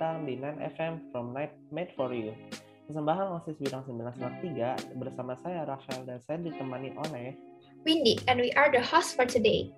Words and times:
datang 0.00 0.24
di 0.24 0.32
9FM 0.40 1.12
from 1.12 1.36
Night 1.36 1.52
Made 1.68 1.92
for 1.92 2.08
You. 2.08 2.32
Persembahan 2.88 3.36
OSIS 3.36 3.60
Bidang 3.60 3.84
1993 3.84 4.96
bersama 4.96 5.36
saya 5.44 5.68
Rafael 5.68 6.08
dan 6.08 6.16
saya 6.24 6.40
ditemani 6.40 6.96
oleh 6.96 7.36
Windy, 7.84 8.16
and 8.24 8.40
we 8.40 8.48
are 8.56 8.72
the 8.72 8.80
host 8.80 9.12
for 9.12 9.28
today. 9.28 9.68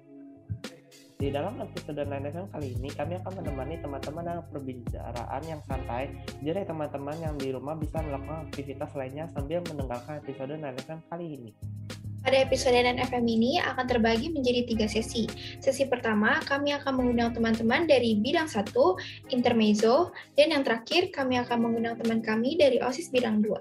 Di 1.19 1.27
dalam 1.35 1.59
episode 1.59 2.07
9FM 2.07 2.55
kali 2.55 2.71
ini, 2.71 2.95
kami 2.95 3.19
akan 3.19 3.43
menemani 3.43 3.82
teman-teman 3.82 4.23
dalam 4.23 4.46
perbicaraan 4.46 5.43
yang 5.43 5.59
santai, 5.67 6.14
jadi 6.39 6.71
teman-teman 6.71 7.18
yang 7.18 7.35
di 7.35 7.50
rumah 7.50 7.75
bisa 7.75 7.99
melakukan 8.07 8.46
aktivitas 8.46 8.95
lainnya 8.95 9.27
sambil 9.35 9.59
mendengarkan 9.67 10.23
episode 10.23 10.54
9FM 10.54 11.03
kali 11.11 11.27
ini. 11.35 11.50
Pada 12.22 12.39
episode 12.39 12.79
NFM 12.79 13.26
ini 13.26 13.58
akan 13.58 13.82
terbagi 13.82 14.30
menjadi 14.30 14.63
tiga 14.63 14.86
sesi. 14.86 15.26
Sesi 15.58 15.90
pertama, 15.90 16.39
kami 16.46 16.71
akan 16.71 16.94
mengundang 16.94 17.35
teman-teman 17.35 17.90
dari 17.90 18.14
bidang 18.14 18.46
1, 18.46 18.71
intermezzo, 19.35 20.14
dan 20.39 20.54
yang 20.54 20.63
terakhir, 20.63 21.11
kami 21.11 21.43
akan 21.43 21.58
mengundang 21.58 21.99
teman 21.99 22.22
kami 22.22 22.54
dari 22.54 22.79
OSIS 22.79 23.11
bidang 23.11 23.43
2. 23.43 23.58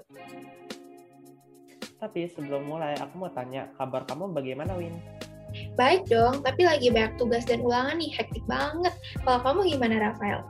Tapi 1.98 2.30
sebelum 2.30 2.70
mulai, 2.70 2.94
aku 3.02 3.26
mau 3.26 3.34
tanya, 3.34 3.66
kabar 3.74 4.06
kamu 4.06 4.30
bagaimana, 4.30 4.78
Win? 4.78 4.94
Baik 5.74 6.06
dong, 6.06 6.46
tapi 6.46 6.62
lagi 6.62 6.86
banyak 6.94 7.18
tugas 7.18 7.42
dan 7.42 7.66
ulangan 7.66 7.98
nih, 7.98 8.14
hektik 8.14 8.46
banget. 8.46 8.94
Kalau 9.26 9.42
kamu 9.42 9.74
gimana, 9.74 10.06
Rafael? 10.06 10.46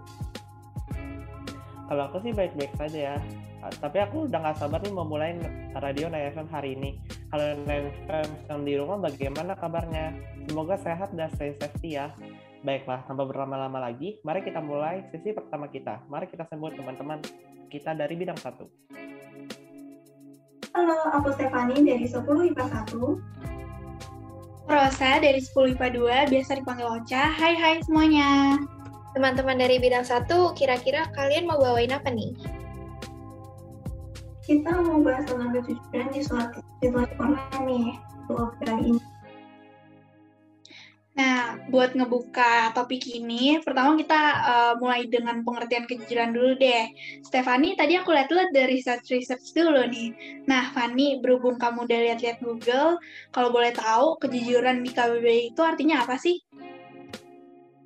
Kalau 1.88 2.12
aku 2.12 2.20
sih 2.20 2.36
baik-baik 2.36 2.76
saja 2.76 3.16
ya. 3.16 3.18
Tapi 3.62 3.98
aku 4.02 4.26
udah 4.26 4.42
gak 4.42 4.58
sabar 4.58 4.82
nih 4.82 4.90
mau 4.90 5.06
mulai 5.06 5.38
radio 5.78 6.10
Naya 6.10 6.34
FM 6.34 6.50
hari 6.50 6.74
ini. 6.74 6.98
Kalau 7.30 7.54
Naya 7.62 7.86
FM 8.02 8.28
yang 8.50 8.60
di 8.66 8.74
rumah 8.74 8.98
bagaimana 8.98 9.54
kabarnya? 9.54 10.10
Semoga 10.50 10.74
sehat 10.82 11.14
dan 11.14 11.30
stay 11.38 11.54
safety 11.62 11.94
ya. 11.94 12.10
Baiklah, 12.66 13.06
tanpa 13.06 13.22
berlama-lama 13.26 13.78
lagi, 13.78 14.18
mari 14.26 14.42
kita 14.42 14.58
mulai 14.58 15.06
sesi 15.14 15.30
pertama 15.30 15.70
kita. 15.70 16.02
Mari 16.10 16.26
kita 16.26 16.46
sambut 16.50 16.74
teman-teman 16.74 17.22
kita 17.70 17.94
dari 17.94 18.14
bidang 18.18 18.38
satu. 18.38 18.66
Halo, 20.74 20.98
aku 21.14 21.30
Stefani 21.34 21.86
dari 21.86 22.06
10 22.06 22.22
IPA 22.54 22.66
1. 22.86 22.98
Rosa 24.70 25.10
dari 25.18 25.38
10 25.42 25.74
IPA 25.74 25.88
2, 26.26 26.32
biasa 26.34 26.50
dipanggil 26.58 26.86
Ocha. 26.86 27.30
Hai 27.34 27.54
hai 27.54 27.82
semuanya. 27.82 28.58
Teman-teman 29.14 29.58
dari 29.58 29.82
bidang 29.82 30.06
satu, 30.06 30.54
kira-kira 30.54 31.10
kalian 31.14 31.46
mau 31.46 31.58
bawain 31.58 31.90
apa 31.90 32.10
nih? 32.14 32.61
Kita 34.42 34.74
mau 34.82 34.98
bahas 34.98 35.22
tentang 35.30 35.54
kejujuran 35.54 36.08
di 36.10 36.20
suatu 36.26 36.58
situasi 36.82 37.14
online 37.22 37.62
nih, 37.62 37.86
kali 38.58 38.82
ini. 38.90 39.02
Nah, 41.12 41.60
buat 41.68 41.92
ngebuka 41.92 42.72
topik 42.72 43.04
ini, 43.04 43.60
pertama 43.60 43.94
kita 44.00 44.20
uh, 44.42 44.72
mulai 44.80 45.06
dengan 45.06 45.44
pengertian 45.44 45.84
kejujuran 45.84 46.32
dulu 46.32 46.56
deh. 46.56 46.88
Stefani, 47.20 47.76
tadi 47.76 48.00
aku 48.00 48.16
lihat-lihat 48.16 48.50
dari 48.50 48.80
research-research 48.80 49.52
dulu 49.52 49.84
nih. 49.92 50.10
Nah, 50.48 50.72
Fani, 50.72 51.20
berhubung 51.20 51.60
kamu 51.60 51.84
udah 51.84 51.98
lihat-lihat 52.10 52.40
Google, 52.40 52.96
kalau 53.30 53.52
boleh 53.52 53.76
tahu, 53.76 54.16
kejujuran 54.24 54.80
di 54.80 54.90
KBBI 54.90 55.52
itu 55.52 55.60
artinya 55.60 56.00
apa 56.02 56.16
sih? 56.16 56.40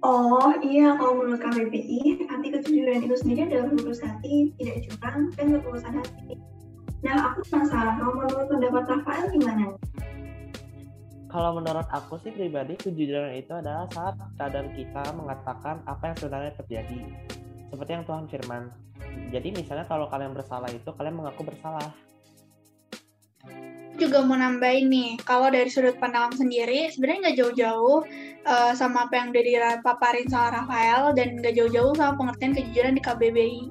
Oh 0.04 0.52
iya, 0.60 0.92
kalau 1.00 1.24
menurut 1.24 1.40
KBBI, 1.40 2.28
arti 2.28 2.48
kejujuran 2.52 3.00
itu 3.08 3.16
sendiri 3.16 3.48
adalah 3.48 3.72
lurus 3.72 4.04
hati, 4.04 4.52
tidak 4.60 4.84
curang, 4.84 5.32
dan 5.32 5.46
ketulusan 5.56 5.92
hati. 5.96 6.36
Nah, 7.00 7.32
aku 7.32 7.40
penasaran, 7.48 7.96
kalau 7.96 8.12
menurut 8.20 8.46
pendapat 8.52 8.82
Rafael 8.92 9.26
gimana? 9.32 9.64
Kalau 11.26 11.50
menurut 11.56 11.88
aku 11.90 12.20
sih 12.20 12.32
pribadi, 12.32 12.76
kejujuran 12.76 13.40
itu 13.40 13.52
adalah 13.56 13.88
saat 13.92 14.20
keadaan 14.36 14.72
kita 14.76 15.04
mengatakan 15.16 15.80
apa 15.88 16.12
yang 16.12 16.16
sebenarnya 16.16 16.52
terjadi. 16.60 16.98
Seperti 17.72 17.90
yang 17.96 18.04
Tuhan 18.04 18.24
firman. 18.28 18.62
Jadi 19.32 19.48
misalnya 19.52 19.88
kalau 19.88 20.06
kalian 20.12 20.36
bersalah 20.36 20.68
itu, 20.70 20.92
kalian 20.92 21.16
mengaku 21.18 21.44
bersalah. 21.44 21.92
Juga 23.96 24.20
mau 24.20 24.36
nambahin 24.36 24.92
nih, 24.92 25.10
kalau 25.24 25.48
dari 25.48 25.72
sudut 25.72 25.96
pandang 25.96 26.28
sendiri, 26.36 26.92
sebenarnya 26.92 27.32
nggak 27.32 27.38
jauh-jauh 27.40 28.04
uh, 28.44 28.72
sama 28.76 29.08
apa 29.08 29.16
yang 29.16 29.32
udah 29.32 29.44
dipaparin 29.80 30.28
sama 30.28 30.52
Rafael, 30.52 31.16
dan 31.16 31.40
nggak 31.40 31.56
jauh-jauh 31.56 31.96
sama 31.96 32.12
pengertian 32.20 32.52
kejujuran 32.52 32.92
di 32.92 33.02
KBBI 33.02 33.62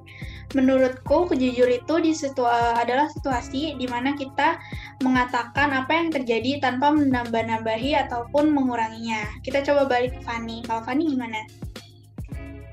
menurutku 0.55 1.27
kejujur 1.27 1.67
itu 1.67 1.95
di 1.99 2.15
situ 2.15 2.47
adalah 2.47 3.11
situasi 3.11 3.75
di 3.75 3.85
mana 3.91 4.15
kita 4.15 4.55
mengatakan 5.03 5.75
apa 5.75 5.91
yang 5.91 6.09
terjadi 6.15 6.63
tanpa 6.63 6.95
menambah-nambahi 6.95 7.97
ataupun 8.07 8.55
menguranginya. 8.55 9.27
Kita 9.43 9.61
coba 9.67 9.91
balik 9.91 10.15
ke 10.15 10.21
Fanny. 10.23 10.63
Kalau 10.63 10.81
Fanny 10.87 11.11
gimana? 11.11 11.43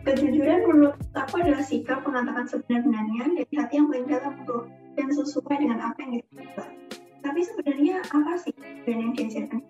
Kejujuran 0.07 0.67
menurut 0.67 0.99
aku 1.15 1.43
adalah 1.43 1.63
sikap 1.63 2.03
mengatakan 2.07 2.47
sebenarnya 2.47 3.23
dari 3.39 3.55
hati 3.55 3.75
yang 3.79 3.87
paling 3.91 4.07
dalam 4.11 4.35
tuh 4.47 4.67
dan 4.99 5.07
sesuai 5.15 5.57
dengan 5.63 5.79
apa 5.79 5.99
yang 6.03 6.13
kita 6.19 6.65
Tapi 7.23 7.41
sebenarnya 7.47 8.03
apa 8.11 8.33
sih 8.43 8.53
kejujuran 8.53 8.99
yang 8.99 9.13
diajarkan? 9.15 9.61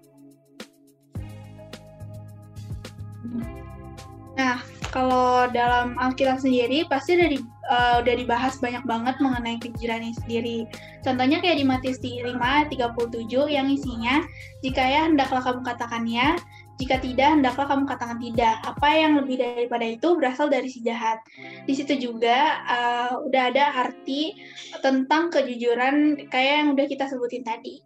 Nah, 4.33 4.59
kalau 4.93 5.49
dalam 5.53 5.95
Alkitab 6.01 6.41
sendiri 6.41 6.89
pasti 6.89 7.17
dari 7.17 7.39
uh, 7.69 8.01
udah 8.01 8.15
dibahas 8.17 8.57
banyak 8.61 8.85
banget 8.89 9.17
mengenai 9.21 9.61
ini 9.61 10.13
sendiri. 10.25 10.59
Contohnya 11.05 11.41
kayak 11.45 11.61
di 11.61 11.67
Matius 11.69 12.01
5 12.01 12.37
37 12.73 13.29
yang 13.49 13.69
isinya, 13.69 14.25
jika 14.65 14.83
ya 14.83 15.01
hendaklah 15.09 15.45
kamu 15.45 15.61
katakan 15.65 16.05
ya, 16.09 16.37
jika 16.81 16.97
tidak 17.01 17.41
hendaklah 17.41 17.67
kamu 17.69 17.85
katakan 17.85 18.19
tidak. 18.21 18.57
Apa 18.65 18.89
yang 18.93 19.13
lebih 19.21 19.37
daripada 19.41 19.87
itu 19.87 20.09
berasal 20.17 20.49
dari 20.49 20.69
si 20.73 20.81
jahat. 20.81 21.21
Di 21.69 21.73
situ 21.77 21.99
juga 21.99 22.63
uh, 22.65 23.13
udah 23.25 23.43
ada 23.53 23.89
arti 23.89 24.37
tentang 24.81 25.29
kejujuran 25.29 26.29
kayak 26.33 26.55
yang 26.65 26.69
udah 26.73 26.87
kita 26.89 27.05
sebutin 27.09 27.45
tadi. 27.45 27.83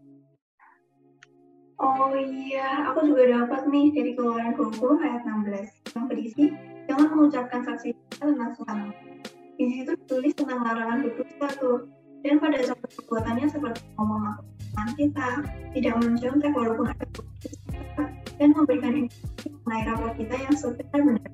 Oh 1.76 2.08
iya, 2.16 2.88
aku 2.88 3.04
juga 3.04 3.44
dapat 3.44 3.68
nih 3.68 3.92
dari 3.92 4.16
keluaran 4.16 4.56
20 4.56 4.80
ayat 5.04 5.22
16 5.28 5.92
yang 5.92 6.06
berisi 6.08 6.44
jangan 6.88 7.06
mengucapkan 7.12 7.60
saksi 7.66 7.92
tentang 8.16 8.56
Tuhan 8.56 8.78
di 9.56 9.64
situ 9.72 9.92
ditulis 9.96 10.32
tentang 10.36 10.60
larangan 10.62 11.02
berdusta 11.02 11.48
tuh 11.56 11.88
dan 12.20 12.36
pada 12.36 12.58
saat 12.60 12.78
perbuatannya 12.80 13.46
seperti 13.48 13.80
ngomong 13.96 14.36
dengan 14.60 14.88
kita 15.00 15.28
tidak 15.72 15.94
mencontek 16.00 16.52
walaupun 16.52 16.86
ada 16.92 17.06
dan 18.36 18.52
memberikan 18.52 19.08
informasi 19.08 19.48
mengenai 19.64 19.82
rapor 19.88 20.10
kita 20.16 20.34
yang 20.36 20.54
sebenar-benar 20.54 21.32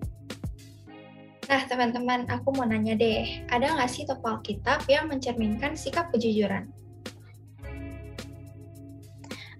Nah, 1.52 1.68
teman-teman, 1.68 2.24
aku 2.32 2.48
mau 2.56 2.64
nanya 2.64 2.96
deh, 2.96 3.44
ada 3.52 3.76
nggak 3.76 3.90
sih 3.90 4.08
tokoh 4.08 4.40
Alkitab 4.40 4.88
yang 4.88 5.12
mencerminkan 5.12 5.76
sikap 5.76 6.08
kejujuran? 6.08 6.70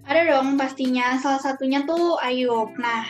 Ada 0.09 0.35
dong 0.35 0.57
pastinya, 0.57 1.21
salah 1.21 1.37
satunya 1.37 1.85
tuh 1.85 2.17
Ayub. 2.17 2.73
Nah, 2.81 3.05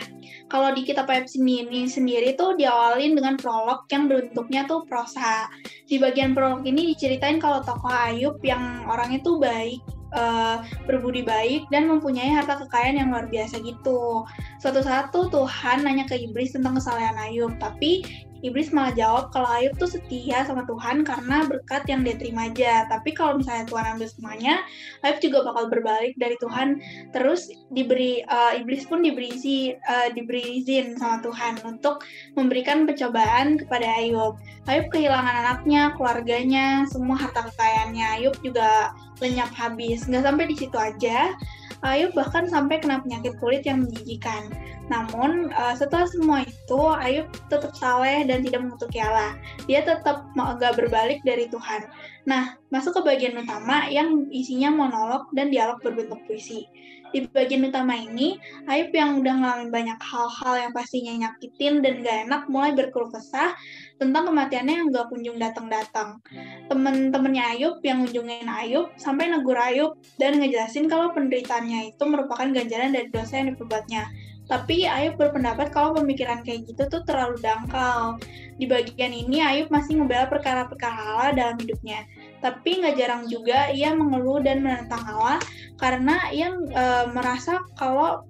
kalau 0.52 0.76
di 0.76 0.84
kitab 0.84 1.08
Ayub 1.08 1.24
sendiri, 1.24 1.88
sendiri 1.88 2.36
tuh 2.36 2.60
diawalin 2.60 3.16
dengan 3.16 3.40
prolog 3.40 3.88
yang 3.88 4.04
bentuknya 4.04 4.68
tuh 4.68 4.84
prosa. 4.84 5.48
Di 5.88 5.96
bagian 5.96 6.36
prolog 6.36 6.60
ini 6.68 6.92
diceritain 6.92 7.40
kalau 7.40 7.64
tokoh 7.64 7.88
Ayub 7.88 8.36
yang 8.44 8.84
orangnya 8.84 9.24
tuh 9.24 9.40
baik, 9.40 9.80
uh, 10.14 10.62
berbudi 10.88 11.26
baik 11.26 11.68
dan 11.68 11.90
mempunyai 11.90 12.30
harta 12.30 12.62
kekayaan 12.64 12.96
yang 13.02 13.08
luar 13.10 13.26
biasa 13.28 13.60
gitu. 13.60 14.24
Suatu 14.64 14.80
saat 14.80 15.12
tuh 15.12 15.28
Tuhan 15.28 15.84
nanya 15.84 16.08
ke 16.08 16.16
Iblis 16.16 16.56
tentang 16.56 16.80
kesalahan 16.80 17.20
Ayub, 17.20 17.52
tapi 17.60 18.00
Iblis 18.40 18.72
malah 18.72 18.96
jawab 18.96 19.28
kalau 19.28 19.44
Ayub 19.44 19.76
tuh 19.76 19.92
setia 19.92 20.40
sama 20.48 20.64
Tuhan 20.64 21.04
karena 21.04 21.44
berkat 21.44 21.84
yang 21.84 22.00
dia 22.00 22.16
terima 22.16 22.48
aja. 22.48 22.88
Tapi 22.88 23.12
kalau 23.12 23.36
misalnya 23.36 23.68
Tuhan 23.68 23.84
ambil 23.92 24.08
semuanya, 24.08 24.64
Ayub 25.04 25.20
juga 25.20 25.44
bakal 25.48 25.68
berbalik 25.68 26.16
dari 26.16 26.40
Tuhan. 26.40 26.80
Terus 27.12 27.52
diberi 27.76 28.24
uh, 28.24 28.56
Iblis 28.56 28.88
pun 28.88 29.04
diberi 29.04 29.36
uh, 29.76 30.08
diberi 30.16 30.64
izin 30.64 30.96
sama 30.96 31.20
Tuhan 31.20 31.60
untuk 31.68 32.00
memberikan 32.32 32.88
pencobaan 32.88 33.60
kepada 33.60 34.00
Ayub. 34.00 34.40
Ayub 34.64 34.88
kehilangan 34.88 35.44
anaknya, 35.44 35.92
keluarganya, 35.96 36.88
semua 36.88 37.20
harta 37.20 37.52
kekayaannya. 37.52 38.06
Ayub 38.16 38.36
juga 38.40 38.96
lenyap 39.20 39.52
habis. 39.56 40.08
Nggak 40.08 40.24
sampai 40.24 40.44
di 40.48 40.56
situ 40.56 40.76
aja. 40.80 41.36
Ayub 41.82 42.14
bahkan 42.14 42.46
sampai 42.46 42.78
kena 42.78 43.02
penyakit 43.02 43.34
kulit 43.42 43.66
yang 43.66 43.82
menjijikan. 43.82 44.52
Namun 44.92 45.48
uh, 45.56 45.74
setelah 45.74 46.04
semua 46.06 46.38
itu 46.44 46.80
Ayub 47.00 47.26
tetap 47.48 47.72
saleh 47.74 48.22
dan 48.28 48.44
tidak 48.44 48.62
mengutuki 48.62 49.00
Allah. 49.00 49.34
Dia 49.64 49.82
tetap 49.82 50.28
agak 50.36 50.76
berbalik 50.76 51.24
dari 51.24 51.48
Tuhan. 51.48 51.88
Nah, 52.28 52.56
masuk 52.68 53.00
ke 53.00 53.02
bagian 53.04 53.40
utama 53.40 53.88
yang 53.88 54.28
isinya 54.28 54.72
monolog 54.72 55.28
dan 55.32 55.48
dialog 55.48 55.80
berbentuk 55.80 56.20
puisi. 56.28 56.68
Di 57.14 57.30
bagian 57.30 57.62
utama 57.62 57.94
ini, 57.94 58.42
Ayub 58.66 58.90
yang 58.90 59.22
udah 59.22 59.34
ngalamin 59.38 59.70
banyak 59.70 59.98
hal-hal 60.02 60.54
yang 60.66 60.72
pastinya 60.74 61.14
nyakitin 61.14 61.78
dan 61.78 62.02
gak 62.02 62.26
enak 62.26 62.42
mulai 62.50 62.74
berkeluh 62.74 63.06
kesah 63.14 63.54
tentang 64.02 64.26
kematiannya 64.26 64.82
yang 64.82 64.88
gak 64.90 65.14
kunjung 65.14 65.38
datang-datang. 65.38 66.18
Temen-temennya 66.66 67.54
Ayub 67.54 67.78
yang 67.86 68.02
ngunjungin 68.02 68.50
Ayub 68.50 68.90
sampai 68.98 69.30
negur 69.30 69.54
Ayub 69.54 69.94
dan 70.18 70.42
ngejelasin 70.42 70.90
kalau 70.90 71.14
penderitaannya 71.14 71.94
itu 71.94 72.02
merupakan 72.02 72.50
ganjaran 72.50 72.90
dari 72.90 73.06
dosa 73.14 73.38
yang 73.38 73.54
diperbuatnya 73.54 74.10
Tapi 74.44 74.84
Ayub 74.84 75.16
berpendapat 75.16 75.72
kalau 75.72 75.96
pemikiran 75.96 76.44
kayak 76.44 76.68
gitu 76.68 76.84
tuh 76.90 77.00
terlalu 77.08 77.40
dangkal. 77.40 78.20
Di 78.60 78.68
bagian 78.68 79.14
ini 79.14 79.40
Ayub 79.40 79.72
masih 79.72 80.02
ngebela 80.02 80.28
perkara-perkara 80.28 81.32
dalam 81.32 81.56
hidupnya. 81.62 82.04
Tapi 82.44 82.84
nggak 82.84 82.96
jarang 83.00 83.24
juga 83.24 83.72
ia 83.72 83.96
mengeluh 83.96 84.44
dan 84.44 84.60
menentang 84.60 85.00
Allah 85.08 85.40
karena 85.80 86.28
ia 86.28 86.52
e, 86.52 86.84
merasa 87.08 87.64
kalau 87.80 88.28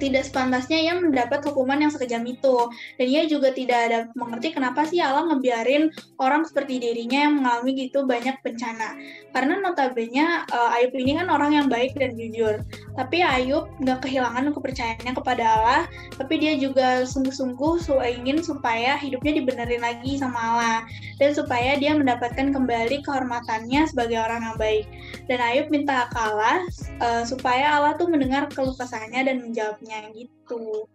tidak 0.00 0.24
sepantasnya 0.26 0.80
ia 0.80 0.96
mendapat 0.96 1.44
hukuman 1.44 1.76
yang 1.76 1.92
sekejam 1.92 2.24
itu. 2.24 2.56
Dan 2.96 3.06
ia 3.06 3.28
juga 3.28 3.52
tidak 3.52 3.78
ada 3.90 3.98
mengerti 4.16 4.56
kenapa 4.56 4.88
sih 4.88 4.98
Allah 4.98 5.28
ngebiarin 5.30 5.92
orang 6.16 6.48
seperti 6.48 6.80
dirinya 6.80 7.28
yang 7.28 7.38
mengalami 7.38 7.76
gitu 7.76 8.08
banyak 8.08 8.40
bencana. 8.40 8.96
Karena 9.30 9.62
notabene 9.62 10.48
uh, 10.50 10.74
Ayub 10.74 10.90
ini 10.96 11.14
kan 11.20 11.30
orang 11.30 11.54
yang 11.54 11.66
baik 11.70 11.94
dan 11.94 12.16
jujur. 12.16 12.64
Tapi 12.96 13.22
Ayub 13.22 13.70
nggak 13.78 14.08
kehilangan 14.08 14.50
kepercayaannya 14.56 15.12
kepada 15.14 15.44
Allah, 15.44 15.82
tapi 16.18 16.42
dia 16.42 16.58
juga 16.58 17.06
sungguh-sungguh 17.06 18.02
ingin 18.20 18.42
supaya 18.42 18.98
hidupnya 18.98 19.38
dibenerin 19.38 19.84
lagi 19.84 20.18
sama 20.18 20.38
Allah. 20.38 20.78
Dan 21.20 21.36
supaya 21.36 21.76
dia 21.78 21.94
mendapatkan 21.94 22.50
kembali 22.50 23.06
kehormatannya 23.06 23.86
sebagai 23.86 24.18
orang 24.18 24.42
yang 24.42 24.56
baik. 24.58 24.84
Dan 25.30 25.38
Ayub 25.38 25.70
minta 25.70 26.10
ke 26.10 26.18
Allah 26.18 26.66
uh, 26.98 27.22
supaya 27.22 27.78
Allah 27.78 27.94
tuh 27.94 28.10
mendengar 28.10 28.50
keluh 28.50 28.74
kesahnya 28.74 29.22
dan 29.22 29.46
menjawab 29.46 29.69
jawabnya 29.70 30.10
gitu. 30.18 30.90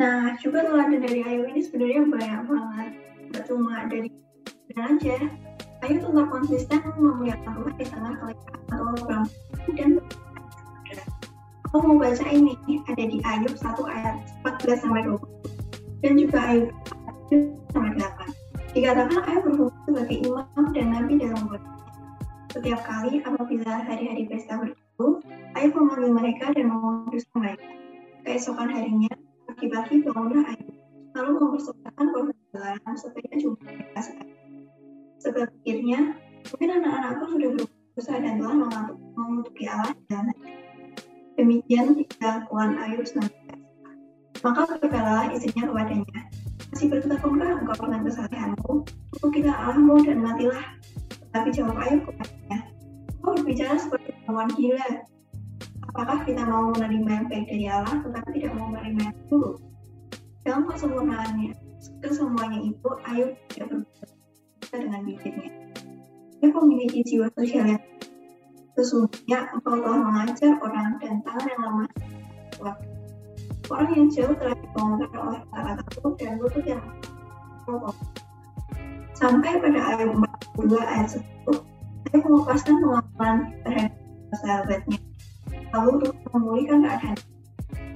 Nah, 0.00 0.32
juga 0.40 0.64
teladan 0.64 1.04
dari 1.04 1.20
Ayu 1.20 1.44
ini 1.52 1.60
sebenarnya 1.60 2.08
banyak 2.08 2.40
banget. 2.48 2.88
Gak 3.36 3.44
cuma 3.52 3.84
dari 3.92 4.08
dan 4.72 4.96
aja. 4.96 5.16
Ayu 5.84 6.00
tetap 6.00 6.28
konsisten 6.32 6.80
memuliakan 6.96 7.52
Tuhan 7.52 7.74
di 7.76 7.84
tengah 7.84 8.12
kelelahan 8.16 8.60
atau 8.72 8.84
program 8.96 9.22
dan 9.76 9.90
Aku 11.68 11.90
mau 11.90 11.98
baca 11.98 12.24
ini, 12.30 12.54
ada 12.86 13.02
di 13.02 13.18
Ayub 13.26 13.50
1 13.50 13.66
ayat 13.90 14.22
14 14.46 14.78
sampai 14.78 15.10
20 15.10 16.06
dan 16.06 16.12
juga 16.16 16.38
Ayub 16.48 16.70
1 17.34 17.74
sampai 17.74 17.92
8. 17.98 18.72
Dikatakan 18.78 19.20
Ayub 19.26 19.42
berfungsi 19.42 19.78
sebagai 19.84 20.16
imam 20.22 20.64
dan 20.70 20.86
nabi 20.94 21.12
dalam 21.18 21.50
umat. 21.50 21.60
Setiap 22.54 22.80
kali 22.86 23.20
apabila 23.26 23.82
hari-hari 23.90 24.22
pesta 24.30 24.54
berjalan, 24.54 24.83
Ayub 25.58 25.74
memanggil 25.74 26.14
mereka 26.14 26.54
dan 26.54 26.70
memutuskan 26.70 27.38
mereka. 27.42 27.66
Keesokan 28.22 28.70
harinya, 28.70 29.10
pagi-pagi 29.50 30.06
bangunlah 30.06 30.46
Ayub, 30.54 30.70
lalu 31.18 31.30
mempersembahkan 31.34 32.06
korban 32.14 32.94
supaya 32.94 33.30
jumpa 33.34 33.66
mereka 33.66 33.98
sekali. 33.98 34.34
Sebab 35.18 35.50
pikirnya, 35.58 36.14
mungkin 36.46 36.70
anak-anakku 36.78 37.24
sudah 37.26 37.48
berdosa 37.58 38.14
dan 38.22 38.38
telah 38.38 38.54
mengutuki 39.18 39.64
Allah 39.66 39.98
dan 40.06 40.30
Demikian 41.34 41.98
tiga 41.98 42.46
kuan 42.46 42.78
Ayub 42.78 43.02
senantiasa. 43.02 43.58
Maka 44.46 44.70
berkatalah 44.70 45.34
istrinya 45.34 45.74
kepadanya, 45.74 46.20
masih 46.70 46.86
berkata-kata 46.86 47.46
engkau 47.58 47.74
dengan 47.82 48.00
kesalahanmu, 48.06 48.72
kita 49.34 49.50
Allahmu 49.50 50.06
dan 50.06 50.22
matilah. 50.22 50.62
Tetapi 51.10 51.48
jawab 51.50 51.74
Ayub 51.82 52.06
kepadanya, 52.06 52.58
engkau 53.18 53.34
berbicara 53.34 53.74
seperti 53.74 54.13
lawan 54.28 54.48
gila. 54.56 54.88
Apakah 55.94 56.26
kita 56.26 56.42
mau 56.48 56.74
menerima 56.74 57.10
yang 57.10 57.26
baik 57.30 57.46
dari 57.46 57.66
Allah 57.70 57.96
tetapi 58.02 58.28
tidak 58.40 58.52
mau 58.58 58.66
menerima 58.72 59.00
yang 59.12 59.16
buruk? 59.30 59.56
Dalam 60.42 60.62
kesempurnaannya, 60.68 61.52
kesemuanya 62.02 62.60
itu 62.66 62.88
Ayub 63.08 63.30
tidak 63.52 63.66
berbeda 63.70 64.76
dengan 64.76 65.00
bibirnya. 65.06 65.50
Dia 66.42 66.48
memiliki 66.50 67.00
jiwa 67.06 67.30
sosial 67.38 67.64
yang 67.78 67.84
sesungguhnya 68.74 69.38
engkau 69.54 69.78
telah 69.78 70.00
mengajar 70.02 70.52
orang 70.60 70.98
dan 70.98 71.22
tangan 71.22 71.46
yang 71.46 71.62
lemah 71.62 71.90
Orang 73.72 73.90
yang 73.96 74.12
jauh 74.12 74.36
telah 74.36 74.52
dibongkar 74.60 75.08
oleh 75.16 75.40
kata-kataku 75.48 76.08
dan 76.20 76.36
lutut 76.36 76.64
yang 76.68 76.84
kokoh. 77.64 77.96
Sampai 79.16 79.56
pada 79.56 79.80
ayat 79.96 80.12
42 80.12 80.84
ayat 80.84 81.08
10, 81.16 81.48
saya 82.04 82.18
mengupaskan 82.20 82.74
pengakuan 82.84 83.36
terhadap 83.64 84.03
sahabatnya. 84.38 84.98
Lalu 85.74 85.88
untuk 85.98 86.14
memulihkan 86.34 86.86
keadaan. 86.86 87.18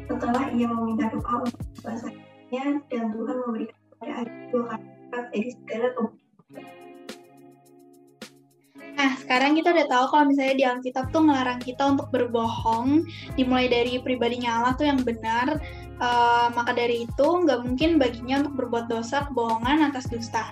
Setelah 0.08 0.44
ia 0.56 0.66
meminta 0.66 1.12
doa 1.12 1.34
untuk 1.44 1.62
bahasanya 1.84 2.80
dan 2.88 3.04
Tuhan 3.12 3.36
memberikan 3.44 3.78
kepada 3.92 4.12
Ayub 4.24 4.64
kali 4.66 4.86
dari 5.30 5.50
segala 5.52 5.88
kebutuhan. 5.94 6.26
Nah, 8.98 9.14
sekarang 9.14 9.54
kita 9.54 9.70
udah 9.70 9.86
tahu 9.86 10.04
kalau 10.10 10.24
misalnya 10.26 10.54
di 10.58 10.64
Alkitab 10.66 11.14
tuh 11.14 11.22
ngelarang 11.22 11.62
kita 11.62 11.86
untuk 11.86 12.10
berbohong, 12.10 13.06
dimulai 13.38 13.70
dari 13.70 14.02
pribadinya 14.02 14.58
Allah 14.58 14.74
tuh 14.74 14.90
yang 14.90 14.98
benar, 15.06 15.62
uh, 16.02 16.50
maka 16.50 16.74
dari 16.74 17.06
itu 17.06 17.28
nggak 17.46 17.62
mungkin 17.62 18.02
baginya 18.02 18.42
untuk 18.42 18.66
berbuat 18.66 18.90
dosa, 18.90 19.30
kebohongan 19.30 19.86
atas 19.86 20.10
dusta. 20.10 20.50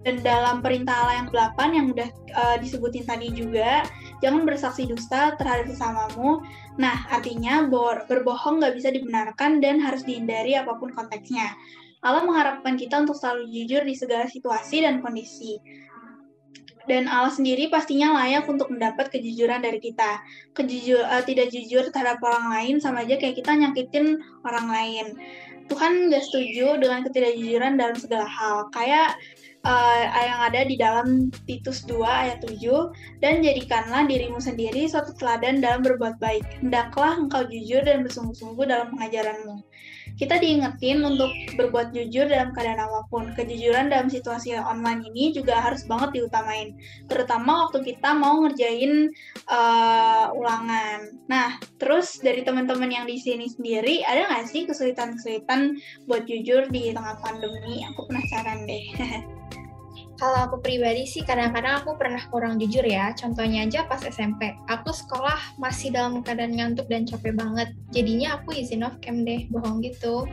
Dan 0.00 0.24
dalam 0.24 0.64
perintah 0.64 0.96
Allah 1.04 1.14
yang 1.22 1.28
ke-8 1.28 1.58
yang 1.76 1.86
udah 1.92 2.08
uh, 2.32 2.56
disebutin 2.56 3.04
tadi 3.04 3.28
juga, 3.36 3.84
jangan 4.24 4.48
bersaksi 4.48 4.88
dusta 4.88 5.36
terhadap 5.36 5.68
sesamamu. 5.68 6.40
Nah, 6.80 7.04
artinya 7.12 7.68
berbohong 8.08 8.64
nggak 8.64 8.74
bisa 8.80 8.88
dibenarkan 8.88 9.60
dan 9.60 9.76
harus 9.78 10.00
dihindari 10.08 10.56
apa 10.56 10.72
pun 10.80 10.88
konteksnya. 10.96 11.52
Allah 12.00 12.24
mengharapkan 12.24 12.80
kita 12.80 12.96
untuk 12.96 13.12
selalu 13.12 13.44
jujur 13.52 13.84
di 13.84 13.92
segala 13.92 14.24
situasi 14.24 14.80
dan 14.80 15.04
kondisi. 15.04 15.60
Dan 16.88 17.06
Allah 17.06 17.30
sendiri 17.30 17.68
pastinya 17.68 18.16
layak 18.18 18.48
untuk 18.48 18.72
mendapat 18.72 19.12
kejujuran 19.12 19.60
dari 19.60 19.78
kita. 19.78 20.24
Kejujur, 20.56 21.04
uh, 21.04 21.20
tidak 21.22 21.52
jujur 21.52 21.86
terhadap 21.92 22.18
orang 22.24 22.50
lain 22.56 22.74
sama 22.80 23.04
aja 23.04 23.20
kayak 23.20 23.36
kita 23.36 23.52
nyakitin 23.52 24.16
orang 24.48 24.66
lain. 24.66 25.06
Tuhan 25.70 26.10
nggak 26.10 26.24
setuju 26.26 26.82
dengan 26.82 27.06
ketidakjujuran 27.06 27.78
dalam 27.78 27.96
segala 27.96 28.26
hal. 28.26 28.66
Kayak 28.74 29.14
uh, 29.64 30.02
yang 30.18 30.40
ada 30.50 30.60
di 30.66 30.76
dalam 30.76 31.30
Titus 31.46 31.86
2 31.86 32.02
ayat 32.02 32.38
7 32.42 32.58
dan 33.22 33.40
jadikanlah 33.44 34.04
dirimu 34.08 34.42
sendiri 34.42 34.90
suatu 34.90 35.14
teladan 35.16 35.62
dalam 35.62 35.86
berbuat 35.86 36.18
baik. 36.18 36.42
Hendaklah 36.60 37.16
engkau 37.16 37.46
jujur 37.46 37.86
dan 37.86 38.02
bersungguh-sungguh 38.02 38.66
dalam 38.66 38.92
pengajaranmu. 38.92 39.62
Kita 40.18 40.40
diingetin 40.40 41.04
untuk 41.04 41.30
berbuat 41.54 41.92
jujur 41.94 42.26
dalam 42.26 42.50
keadaan 42.56 42.82
apa 42.82 43.06
pun. 43.12 43.30
Kejujuran 43.36 43.92
dalam 43.92 44.08
situasi 44.08 44.56
online 44.56 45.06
ini 45.12 45.36
juga 45.36 45.60
harus 45.60 45.84
banget 45.86 46.20
diutamain, 46.20 46.74
terutama 47.06 47.68
waktu 47.68 47.94
kita 47.94 48.16
mau 48.16 48.42
ngerjain 48.42 49.12
uh, 49.46 50.32
ulangan. 50.34 51.14
Nah, 51.28 51.60
terus 51.76 52.18
dari 52.18 52.42
teman-teman 52.42 52.90
yang 52.90 53.06
di 53.06 53.20
sini 53.20 53.46
sendiri, 53.46 54.02
ada 54.08 54.26
nggak 54.30 54.46
sih 54.48 54.64
kesulitan-kesulitan 54.64 55.76
buat 56.08 56.24
jujur 56.24 56.66
di 56.72 56.96
tengah 56.96 57.20
pandemi? 57.20 57.84
Aku 57.92 58.08
penasaran 58.08 58.64
deh. 58.64 58.86
Kalau 60.20 60.36
aku 60.36 60.60
pribadi 60.60 61.08
sih 61.08 61.24
kadang-kadang 61.24 61.80
aku 61.80 61.96
pernah 61.96 62.20
kurang 62.28 62.60
jujur 62.60 62.84
ya. 62.84 63.16
Contohnya 63.16 63.64
aja 63.64 63.88
pas 63.88 64.04
SMP. 64.04 64.52
Aku 64.68 64.92
sekolah 64.92 65.56
masih 65.56 65.96
dalam 65.96 66.20
keadaan 66.20 66.60
ngantuk 66.60 66.92
dan 66.92 67.08
capek 67.08 67.32
banget. 67.32 67.72
Jadinya 67.88 68.36
aku 68.36 68.52
izin 68.52 68.84
off 68.84 69.00
cam 69.00 69.24
deh, 69.24 69.48
bohong 69.48 69.80
gitu. 69.80 70.28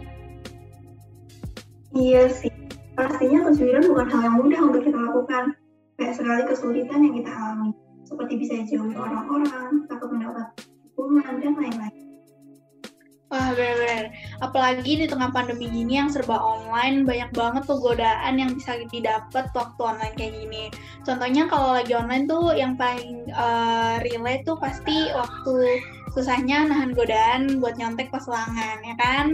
Iya 1.95 2.27
sih. 2.27 2.51
Pastinya 2.99 3.47
kejujuran 3.47 3.87
bukan 3.87 4.07
hal 4.11 4.21
yang 4.27 4.35
mudah 4.43 4.59
untuk 4.67 4.83
kita 4.83 4.99
lakukan. 4.99 5.55
Banyak 5.95 6.13
sekali 6.19 6.43
kesulitan 6.51 6.99
yang 7.07 7.15
kita 7.23 7.31
alami. 7.31 7.71
Seperti 8.03 8.33
bisa 8.43 8.59
jauhi 8.67 8.91
orang-orang, 8.91 9.87
takut 9.87 10.11
mendapat 10.11 10.51
hukuman, 10.83 11.39
dan 11.39 11.55
lain-lain. 11.55 12.06
Wah 13.27 13.51
benar-benar. 13.51 14.15
Apalagi 14.39 15.03
di 15.03 15.05
tengah 15.05 15.35
pandemi 15.35 15.67
gini 15.67 15.99
yang 15.99 16.07
serba 16.07 16.39
online, 16.39 17.03
banyak 17.03 17.35
banget 17.35 17.67
tuh 17.67 17.75
godaan 17.75 18.39
yang 18.39 18.55
bisa 18.55 18.79
didapat 18.87 19.51
waktu 19.51 19.81
online 19.83 20.15
kayak 20.15 20.33
gini. 20.39 20.63
Contohnya 21.03 21.43
kalau 21.51 21.75
lagi 21.75 21.91
online 21.91 22.23
tuh 22.23 22.55
yang 22.55 22.79
paling 22.79 23.27
uh, 23.35 23.99
relate 23.99 24.47
tuh 24.47 24.55
pasti 24.55 25.11
waktu 25.11 25.83
susahnya 26.15 26.71
nahan 26.71 26.95
godaan 26.95 27.59
buat 27.59 27.75
nyontek 27.75 28.07
pas 28.15 28.23
ulangan, 28.31 28.79
ya 28.87 28.95
kan? 28.95 29.27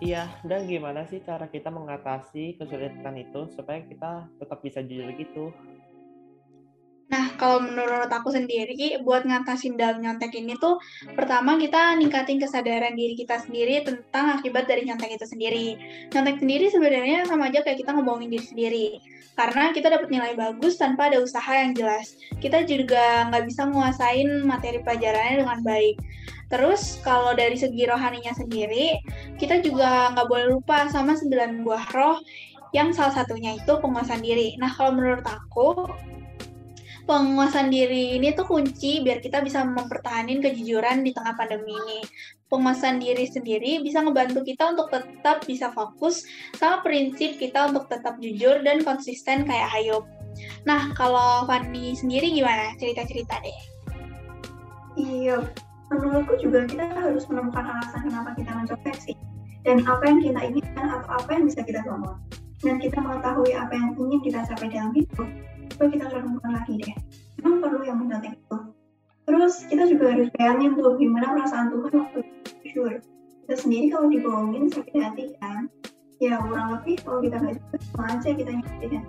Iya, 0.00 0.24
dan 0.48 0.64
gimana 0.64 1.04
sih 1.10 1.20
cara 1.20 1.44
kita 1.50 1.68
mengatasi 1.68 2.56
kesulitan 2.56 3.20
itu 3.20 3.52
supaya 3.52 3.84
kita 3.84 4.24
tetap 4.38 4.64
bisa 4.64 4.80
jujur 4.80 5.12
gitu? 5.18 5.52
Nah, 7.10 7.34
kalau 7.34 7.58
menurut 7.58 8.06
aku 8.06 8.30
sendiri, 8.30 8.94
buat 9.02 9.26
ngatasin 9.26 9.74
dalam 9.74 9.98
nyontek 9.98 10.30
ini 10.38 10.54
tuh, 10.62 10.78
pertama 11.18 11.58
kita 11.58 11.98
ningkatin 11.98 12.38
kesadaran 12.38 12.94
diri 12.94 13.18
kita 13.18 13.42
sendiri 13.42 13.82
tentang 13.82 14.38
akibat 14.38 14.70
dari 14.70 14.86
nyontek 14.86 15.18
itu 15.18 15.26
sendiri. 15.26 15.74
Nyontek 16.14 16.38
sendiri 16.38 16.70
sebenarnya 16.70 17.26
sama 17.26 17.50
aja 17.50 17.66
kayak 17.66 17.82
kita 17.82 17.98
ngebohongin 17.98 18.30
diri 18.30 18.46
sendiri. 18.46 18.86
Karena 19.34 19.74
kita 19.74 19.90
dapat 19.90 20.06
nilai 20.06 20.38
bagus 20.38 20.78
tanpa 20.78 21.10
ada 21.10 21.18
usaha 21.18 21.50
yang 21.50 21.74
jelas. 21.74 22.14
Kita 22.38 22.62
juga 22.62 23.26
nggak 23.26 23.44
bisa 23.50 23.66
menguasain 23.66 24.46
materi 24.46 24.78
pelajarannya 24.78 25.42
dengan 25.42 25.58
baik. 25.66 25.98
Terus 26.46 27.02
kalau 27.02 27.34
dari 27.34 27.58
segi 27.58 27.90
rohaninya 27.90 28.34
sendiri, 28.38 29.02
kita 29.34 29.58
juga 29.66 30.14
nggak 30.14 30.26
boleh 30.30 30.46
lupa 30.54 30.86
sama 30.86 31.18
sembilan 31.18 31.66
buah 31.66 31.86
roh 31.90 32.22
yang 32.70 32.94
salah 32.94 33.14
satunya 33.18 33.58
itu 33.58 33.72
penguasaan 33.82 34.22
diri. 34.22 34.54
Nah, 34.62 34.70
kalau 34.70 34.94
menurut 34.94 35.26
aku, 35.26 35.90
penguasaan 37.10 37.74
diri 37.74 38.14
ini 38.22 38.30
tuh 38.38 38.46
kunci 38.46 39.02
biar 39.02 39.18
kita 39.18 39.42
bisa 39.42 39.66
mempertahankan 39.66 40.38
kejujuran 40.38 41.02
di 41.02 41.10
tengah 41.10 41.34
pandemi 41.34 41.74
ini. 41.74 42.06
Penguasaan 42.46 43.02
diri 43.02 43.26
sendiri 43.26 43.82
bisa 43.82 43.98
ngebantu 43.98 44.46
kita 44.46 44.70
untuk 44.70 44.94
tetap 44.94 45.42
bisa 45.42 45.74
fokus 45.74 46.22
sama 46.54 46.86
prinsip 46.86 47.34
kita 47.42 47.74
untuk 47.74 47.90
tetap 47.90 48.14
jujur 48.22 48.62
dan 48.62 48.86
konsisten 48.86 49.42
kayak 49.42 49.66
Hayop. 49.74 50.06
Nah, 50.62 50.94
kalau 50.94 51.42
Fanny 51.50 51.98
sendiri 51.98 52.30
gimana? 52.30 52.78
Cerita-cerita 52.78 53.42
deh. 53.42 53.58
Iya, 54.94 55.42
menurutku 55.90 56.38
juga 56.38 56.62
kita 56.70 56.86
harus 56.94 57.26
menemukan 57.26 57.74
alasan 57.74 58.06
kenapa 58.06 58.38
kita 58.38 58.54
mencoba 58.54 58.90
sih. 58.94 59.18
Dan 59.66 59.82
apa 59.82 60.06
yang 60.06 60.22
kita 60.22 60.40
inginkan 60.46 60.86
atau 60.94 61.10
apa 61.18 61.30
yang 61.34 61.50
bisa 61.50 61.66
kita 61.66 61.82
bawa. 61.82 62.14
Dan 62.62 62.78
kita 62.78 63.02
mengetahui 63.02 63.50
apa 63.50 63.72
yang 63.74 63.98
ingin 63.98 64.20
kita 64.22 64.38
capai 64.46 64.68
dalam 64.70 64.92
hidup, 64.94 65.28
coba 65.80 65.96
kita 65.96 66.12
renungkan 66.12 66.52
lagi 66.60 66.76
deh. 66.76 66.92
Memang 67.40 67.64
perlu 67.64 67.80
yang 67.88 68.04
mendating 68.04 68.36
itu 68.36 68.58
terus 69.30 69.64
kita 69.70 69.86
juga 69.88 70.12
harus 70.12 70.28
bayangin 70.36 70.76
tuh 70.76 70.98
gimana 71.00 71.32
perasaan 71.32 71.72
Tuhan 71.72 71.92
waktu 71.96 72.18
jujur 72.66 72.92
kita 73.46 73.54
sendiri 73.56 73.86
kalau 73.88 74.06
dibohongin 74.12 74.68
sakit 74.68 74.94
hati 75.00 75.24
kan? 75.40 75.72
Ya 76.20 76.36
kurang 76.44 76.76
lebih 76.76 77.00
kalau 77.00 77.24
kita 77.24 77.36
nggak 77.40 77.54
jujur 77.56 77.80
sama 77.80 78.04
aja 78.12 78.28
kita 78.36 78.50
nyakitin. 78.52 79.02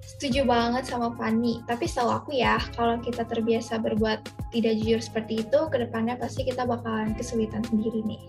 Setuju 0.00 0.40
banget 0.48 0.84
sama 0.88 1.12
Fanny, 1.16 1.60
tapi 1.64 1.88
setahu 1.88 2.12
aku 2.12 2.30
ya, 2.36 2.60
kalau 2.76 3.00
kita 3.00 3.24
terbiasa 3.24 3.80
berbuat 3.80 4.20
tidak 4.52 4.76
jujur 4.80 5.00
seperti 5.00 5.44
itu, 5.44 5.60
ke 5.72 5.76
depannya 5.80 6.16
pasti 6.20 6.44
kita 6.44 6.68
bakalan 6.68 7.16
kesulitan 7.16 7.64
sendiri 7.68 8.04
nih. 8.04 8.20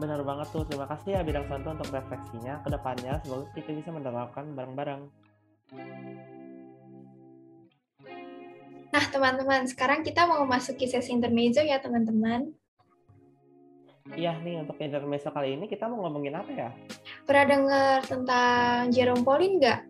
Benar 0.00 0.24
banget 0.24 0.48
tuh. 0.48 0.64
Terima 0.64 0.88
kasih 0.88 1.08
ya 1.12 1.20
Bidang 1.20 1.44
Santo 1.44 1.76
untuk 1.76 1.92
refleksinya. 1.92 2.64
Ke 2.64 2.72
depannya 2.72 3.20
semoga 3.20 3.52
kita 3.52 3.70
bisa 3.76 3.92
menerapkan 3.92 4.56
bareng-bareng. 4.56 5.02
Nah, 8.90 9.04
teman-teman, 9.12 9.70
sekarang 9.70 10.02
kita 10.02 10.26
mau 10.26 10.42
masuki 10.48 10.90
sesi 10.90 11.14
intermezzo 11.14 11.62
ya, 11.62 11.78
teman-teman. 11.78 12.50
Iya 14.18 14.34
nih, 14.42 14.66
untuk 14.66 14.74
intermezzo 14.82 15.30
kali 15.30 15.54
ini 15.54 15.70
kita 15.70 15.86
mau 15.86 16.02
ngomongin 16.02 16.34
apa 16.34 16.50
ya? 16.50 16.70
Pernah 17.22 17.46
dengar 17.46 17.98
tentang 18.02 18.90
Jerome 18.90 19.22
Pauline 19.22 19.62
nggak? 19.62 19.80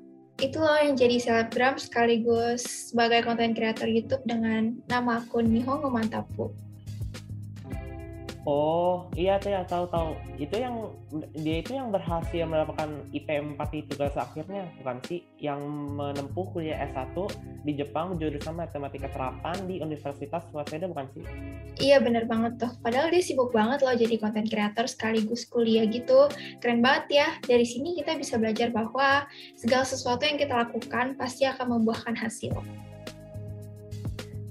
Itu 0.44 0.60
loh 0.60 0.76
yang 0.76 0.96
jadi 1.00 1.16
selebgram 1.16 1.80
sekaligus 1.80 2.92
sebagai 2.92 3.24
konten 3.24 3.56
kreator 3.56 3.88
YouTube 3.88 4.24
dengan 4.28 4.76
nama 4.84 5.24
akun 5.24 5.48
Nihongo 5.48 5.88
Mantapu. 5.88 6.52
Oh, 8.50 9.06
iya 9.14 9.38
tuh 9.38 9.54
ya 9.54 9.62
tahu-tahu. 9.62 10.18
Itu 10.34 10.58
yang 10.58 10.90
dia 11.38 11.62
itu 11.62 11.78
yang 11.78 11.94
berhasil 11.94 12.42
mendapatkan 12.42 13.06
IP 13.14 13.30
4 13.30 13.54
di 13.70 13.86
tugas 13.86 14.10
akhirnya, 14.18 14.66
bukan 14.82 14.98
sih? 15.06 15.22
Yang 15.38 15.62
menempuh 15.94 16.50
kuliah 16.50 16.82
S1 16.90 17.14
di 17.62 17.78
Jepang 17.78 18.18
jurusan 18.18 18.58
matematika 18.58 19.06
terapan 19.14 19.54
di 19.70 19.78
Universitas 19.78 20.42
Waseda 20.50 20.90
bukan 20.90 21.06
sih? 21.14 21.22
Iya 21.78 22.02
bener 22.02 22.26
banget 22.26 22.58
tuh. 22.58 22.74
Padahal 22.82 23.14
dia 23.14 23.22
sibuk 23.22 23.54
banget 23.54 23.86
loh 23.86 23.94
jadi 23.94 24.18
konten 24.18 24.50
kreator 24.50 24.90
sekaligus 24.90 25.46
kuliah 25.46 25.86
gitu. 25.86 26.26
Keren 26.58 26.82
banget 26.82 27.22
ya. 27.22 27.28
Dari 27.46 27.62
sini 27.62 27.94
kita 28.02 28.18
bisa 28.18 28.34
belajar 28.34 28.74
bahwa 28.74 29.30
segala 29.54 29.86
sesuatu 29.86 30.26
yang 30.26 30.42
kita 30.42 30.58
lakukan 30.58 31.14
pasti 31.14 31.46
akan 31.46 31.78
membuahkan 31.78 32.18
hasil 32.18 32.50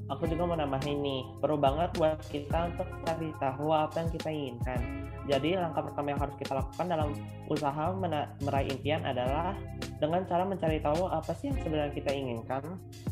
aku 0.10 0.26
juga 0.26 0.44
mau 0.50 0.58
nambahin 0.58 1.00
nih, 1.00 1.22
perlu 1.40 1.58
banget 1.62 1.94
buat 1.96 2.20
kita 2.34 2.74
untuk 2.74 2.88
cari 3.06 3.30
tahu 3.38 3.70
apa 3.70 3.96
yang 4.02 4.10
kita 4.10 4.30
inginkan. 4.30 4.82
Jadi 5.30 5.54
langkah 5.54 5.86
pertama 5.86 6.18
yang 6.18 6.22
harus 6.26 6.36
kita 6.42 6.58
lakukan 6.58 6.86
dalam 6.90 7.10
usaha 7.46 7.94
meraih 8.42 8.74
impian 8.74 9.06
adalah 9.06 9.54
dengan 10.02 10.26
cara 10.26 10.42
mencari 10.42 10.82
tahu 10.82 11.06
apa 11.06 11.32
sih 11.38 11.54
yang 11.54 11.60
sebenarnya 11.62 11.94
kita 11.94 12.10
inginkan. 12.10 12.64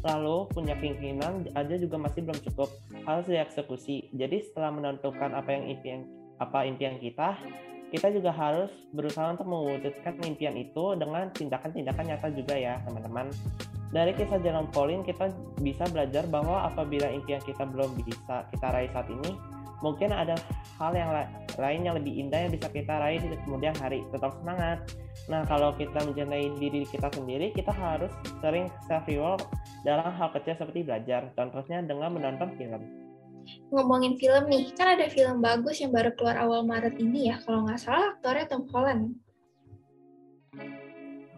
Lalu 0.01 0.49
punya 0.49 0.73
keinginan 0.81 1.45
aja 1.53 1.77
juga 1.77 2.01
masih 2.01 2.25
belum 2.25 2.41
cukup, 2.49 2.73
harus 3.05 3.25
dieksekusi. 3.29 4.09
Jadi 4.17 4.49
setelah 4.49 4.73
menentukan 4.73 5.37
apa 5.37 5.49
yang 5.53 5.69
impian 5.69 6.09
apa 6.41 6.65
impian 6.65 6.97
kita, 6.97 7.37
kita 7.93 8.11
juga 8.11 8.33
harus 8.33 8.73
berusaha 8.91 9.37
untuk 9.37 9.47
mewujudkan 9.47 10.17
impian 10.25 10.57
itu 10.57 10.97
dengan 10.97 11.29
tindakan-tindakan 11.31 12.05
nyata 12.09 12.27
juga 12.33 12.55
ya 12.57 12.81
teman-teman. 12.83 13.29
Dari 13.87 14.11
kisah 14.19 14.43
Jerome 14.43 14.67
Pauline 14.75 15.03
kita 15.07 15.31
bisa 15.63 15.87
belajar 15.87 16.27
bahwa 16.27 16.67
apabila 16.67 17.07
impian 17.07 17.39
kita 17.39 17.63
belum 17.63 17.95
bisa 18.03 18.43
kita 18.51 18.67
raih 18.75 18.91
saat 18.91 19.07
ini, 19.07 19.31
mungkin 19.79 20.11
ada 20.11 20.35
hal 20.75 20.91
yang 20.91 21.15
la 21.15 21.23
lain 21.55 21.87
yang 21.87 21.95
lebih 21.95 22.13
indah 22.19 22.45
yang 22.45 22.51
bisa 22.51 22.67
kita 22.67 22.99
raih 22.99 23.23
di 23.23 23.39
kemudian 23.47 23.71
hari. 23.79 24.03
Tetap 24.11 24.35
semangat. 24.43 24.83
Nah, 25.31 25.47
kalau 25.47 25.71
kita 25.79 26.03
mencintai 26.03 26.51
diri 26.59 26.83
kita 26.83 27.07
sendiri, 27.15 27.55
kita 27.55 27.71
harus 27.71 28.11
sering 28.43 28.67
self 28.85 29.07
reward 29.07 29.41
dalam 29.87 30.11
hal 30.11 30.29
kecil 30.35 30.59
seperti 30.59 30.83
belajar. 30.83 31.31
Contohnya 31.33 31.81
dengan 31.81 32.11
menonton 32.11 32.53
film. 32.59 32.83
Ngomongin 33.71 34.19
film 34.19 34.51
nih, 34.51 34.75
kan 34.75 34.99
ada 34.99 35.07
film 35.07 35.39
bagus 35.39 35.79
yang 35.79 35.95
baru 35.95 36.11
keluar 36.19 36.35
awal 36.35 36.67
Maret 36.67 36.99
ini 36.99 37.31
ya, 37.31 37.39
kalau 37.47 37.63
nggak 37.63 37.79
salah 37.79 38.11
aktornya 38.11 38.45
Tom 38.51 38.67
Holland. 38.67 39.15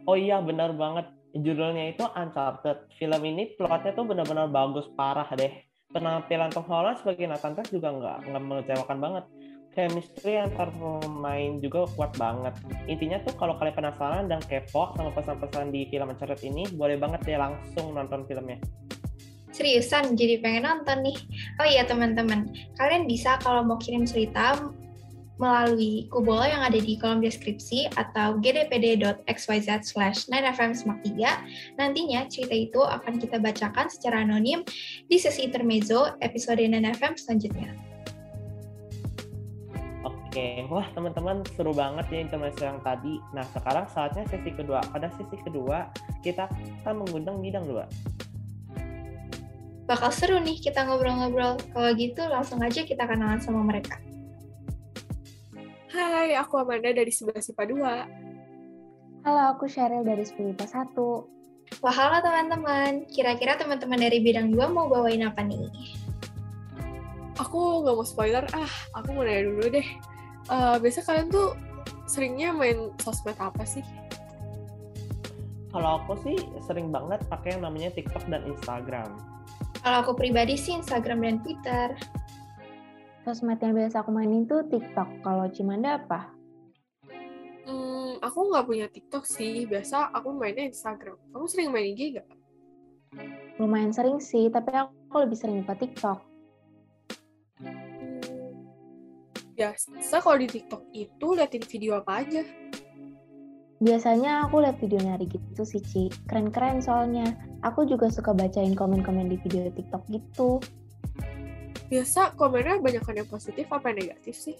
Oh 0.10 0.18
iya, 0.18 0.42
benar 0.42 0.74
banget 0.74 1.06
judulnya 1.34 1.94
itu 1.94 2.06
Uncharted. 2.06 2.90
Film 2.98 3.22
ini 3.26 3.54
plotnya 3.58 3.94
tuh 3.94 4.06
benar-benar 4.08 4.50
bagus 4.50 4.90
parah 4.98 5.28
deh. 5.38 5.52
Penampilan 5.90 6.54
Tom 6.54 6.66
Holland 6.70 7.02
sebagai 7.02 7.26
Nathan 7.26 7.58
Drake 7.58 7.74
juga 7.74 7.90
nggak 7.90 8.18
nggak 8.30 8.44
mengecewakan 8.46 8.98
banget. 9.02 9.26
Chemistry 9.74 10.38
antar 10.38 10.70
pemain 10.74 11.62
juga 11.62 11.86
kuat 11.94 12.14
banget. 12.18 12.54
Intinya 12.90 13.22
tuh 13.22 13.38
kalau 13.38 13.58
kalian 13.58 13.78
penasaran 13.78 14.26
dan 14.30 14.42
kepo 14.46 14.94
sama 14.98 15.14
pesan-pesan 15.14 15.70
di 15.70 15.90
film 15.90 16.10
Uncharted 16.10 16.42
ini, 16.46 16.66
boleh 16.74 16.98
banget 16.98 17.22
deh 17.26 17.38
langsung 17.38 17.94
nonton 17.94 18.26
filmnya. 18.26 18.58
Seriusan, 19.54 20.14
jadi 20.14 20.42
pengen 20.42 20.66
nonton 20.66 21.06
nih. 21.06 21.18
Oh 21.62 21.68
iya 21.68 21.86
teman-teman, 21.86 22.50
kalian 22.78 23.10
bisa 23.10 23.38
kalau 23.42 23.66
mau 23.66 23.78
kirim 23.82 24.06
cerita 24.06 24.58
melalui 25.40 26.12
Kubola 26.12 26.46
yang 26.52 26.62
ada 26.68 26.76
di 26.76 27.00
kolom 27.00 27.24
deskripsi 27.24 27.88
atau 27.96 28.36
gdpd.xyz 28.44 29.88
slash 29.88 30.28
9fm 30.28 30.76
3. 30.76 31.80
Nantinya 31.80 32.28
cerita 32.28 32.54
itu 32.54 32.84
akan 32.84 33.18
kita 33.18 33.40
bacakan 33.40 33.88
secara 33.88 34.28
anonim 34.28 34.68
di 35.08 35.16
sesi 35.16 35.48
intermezzo 35.48 36.20
episode 36.20 36.60
9fm 36.60 37.16
selanjutnya. 37.16 37.72
Oke, 40.04 40.62
wah 40.70 40.86
teman-teman 40.94 41.42
seru 41.58 41.74
banget 41.74 42.06
ya 42.14 42.20
intermezzo 42.22 42.62
yang 42.62 42.78
tadi. 42.86 43.18
Nah 43.34 43.42
sekarang 43.50 43.90
saatnya 43.90 44.28
sesi 44.30 44.54
kedua. 44.54 44.84
Pada 44.92 45.10
sesi 45.16 45.40
kedua 45.42 45.90
kita 46.22 46.52
akan 46.84 47.02
mengundang 47.02 47.42
bidang 47.42 47.66
dua. 47.66 47.90
Bakal 49.90 50.14
seru 50.14 50.38
nih 50.38 50.62
kita 50.62 50.86
ngobrol-ngobrol. 50.86 51.58
Kalau 51.74 51.90
gitu 51.98 52.22
langsung 52.30 52.62
aja 52.62 52.86
kita 52.86 53.10
kenalan 53.10 53.42
sama 53.42 53.66
mereka. 53.66 53.98
Hai, 55.90 56.38
aku 56.38 56.62
Amanda 56.62 56.94
dari 56.94 57.10
11 57.10 57.50
IPA 57.50 57.66
2. 59.18 59.26
Halo, 59.26 59.42
aku 59.58 59.66
Sheryl 59.66 60.06
dari 60.06 60.22
10 60.22 60.54
IPA 60.54 60.86
1. 60.86 61.82
Wah, 61.82 61.96
halo 61.98 62.22
teman-teman. 62.22 63.10
Kira-kira 63.10 63.58
teman-teman 63.58 63.98
dari 63.98 64.22
bidang 64.22 64.54
2 64.54 64.70
mau 64.70 64.86
bawain 64.86 65.26
apa 65.26 65.42
nih? 65.42 65.66
Aku 67.42 67.82
nggak 67.82 67.96
mau 67.98 68.06
spoiler, 68.06 68.46
ah, 68.54 68.70
aku 68.94 69.18
mau 69.18 69.26
nanya 69.26 69.50
dulu 69.50 69.66
deh. 69.66 69.88
Uh, 70.46 70.78
biasa 70.78 71.02
kalian 71.10 71.34
tuh 71.34 71.58
seringnya 72.06 72.54
main 72.54 72.94
sosmed 73.02 73.42
apa 73.42 73.66
sih? 73.66 73.82
Kalau 75.74 76.06
aku 76.06 76.22
sih 76.22 76.38
sering 76.70 76.94
banget 76.94 77.26
pakai 77.34 77.58
yang 77.58 77.66
namanya 77.66 77.90
TikTok 77.98 78.30
dan 78.30 78.46
Instagram. 78.46 79.10
Kalau 79.82 79.98
aku 80.06 80.14
pribadi 80.14 80.54
sih 80.54 80.78
Instagram 80.78 81.26
dan 81.26 81.42
Twitter. 81.42 81.98
Sosmed 83.30 83.62
yang 83.62 83.78
biasa 83.78 84.02
aku 84.02 84.10
mainin 84.10 84.50
tuh 84.50 84.66
TikTok. 84.66 85.22
Kalau 85.22 85.46
Cimanda 85.54 86.02
apa? 86.02 86.34
Hmm, 87.62 88.18
aku 88.26 88.50
nggak 88.50 88.66
punya 88.66 88.90
TikTok 88.90 89.22
sih. 89.22 89.70
Biasa 89.70 90.10
aku 90.18 90.34
mainnya 90.34 90.66
Instagram. 90.66 91.14
Kamu 91.30 91.46
sering 91.46 91.70
main 91.70 91.94
IG 91.94 92.18
nggak? 92.18 92.26
Lumayan 93.62 93.94
sering 93.94 94.18
sih, 94.18 94.50
tapi 94.50 94.74
aku 94.74 95.14
lebih 95.22 95.38
sering 95.38 95.62
buka 95.62 95.78
TikTok. 95.78 96.20
Hmm, 97.62 98.66
biasa 99.54 100.16
kalau 100.26 100.38
di 100.42 100.50
TikTok 100.50 100.90
itu 100.98 101.28
liatin 101.38 101.62
video 101.70 102.02
apa 102.02 102.26
aja? 102.26 102.42
Biasanya 103.78 104.50
aku 104.50 104.66
lihat 104.66 104.82
video 104.82 105.06
nari 105.06 105.30
gitu 105.30 105.62
sih, 105.70 105.86
Ci. 105.86 106.10
Keren-keren 106.26 106.82
soalnya. 106.82 107.30
Aku 107.62 107.86
juga 107.86 108.10
suka 108.10 108.34
bacain 108.34 108.74
komen-komen 108.74 109.30
di 109.30 109.38
video 109.38 109.70
TikTok 109.70 110.02
gitu 110.10 110.58
biasa 111.90 112.38
komennya 112.38 112.78
banyak 112.78 113.02
yang 113.02 113.28
positif 113.28 113.66
apa 113.74 113.90
yang 113.90 114.06
negatif 114.06 114.36
sih? 114.38 114.58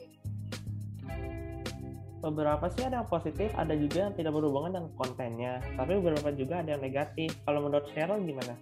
Beberapa 2.20 2.68
sih 2.68 2.84
ada 2.84 3.00
yang 3.00 3.08
positif, 3.08 3.48
ada 3.56 3.72
juga 3.80 4.10
yang 4.10 4.14
tidak 4.18 4.36
berhubungan 4.36 4.76
dengan 4.76 4.92
kontennya. 5.00 5.64
Tapi 5.80 6.04
beberapa 6.04 6.36
juga 6.36 6.60
ada 6.60 6.76
yang 6.76 6.84
negatif. 6.84 7.32
Kalau 7.48 7.64
menurut 7.64 7.88
Cheryl 7.96 8.20
gimana? 8.28 8.60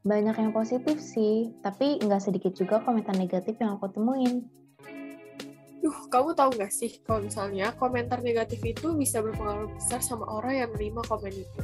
Banyak 0.00 0.36
yang 0.40 0.52
positif 0.56 0.96
sih, 0.96 1.52
tapi 1.60 2.00
nggak 2.00 2.24
sedikit 2.24 2.56
juga 2.56 2.80
komentar 2.80 3.12
negatif 3.12 3.60
yang 3.60 3.76
aku 3.76 3.92
temuin. 3.92 4.48
Duh, 5.84 5.98
kamu 6.08 6.32
tahu 6.32 6.56
nggak 6.56 6.72
sih 6.72 7.04
kalau 7.04 7.28
misalnya 7.28 7.76
komentar 7.76 8.24
negatif 8.24 8.64
itu 8.64 8.96
bisa 8.96 9.20
berpengaruh 9.20 9.68
besar 9.76 10.00
sama 10.00 10.24
orang 10.24 10.64
yang 10.64 10.68
menerima 10.72 11.02
komen 11.04 11.34
itu? 11.36 11.60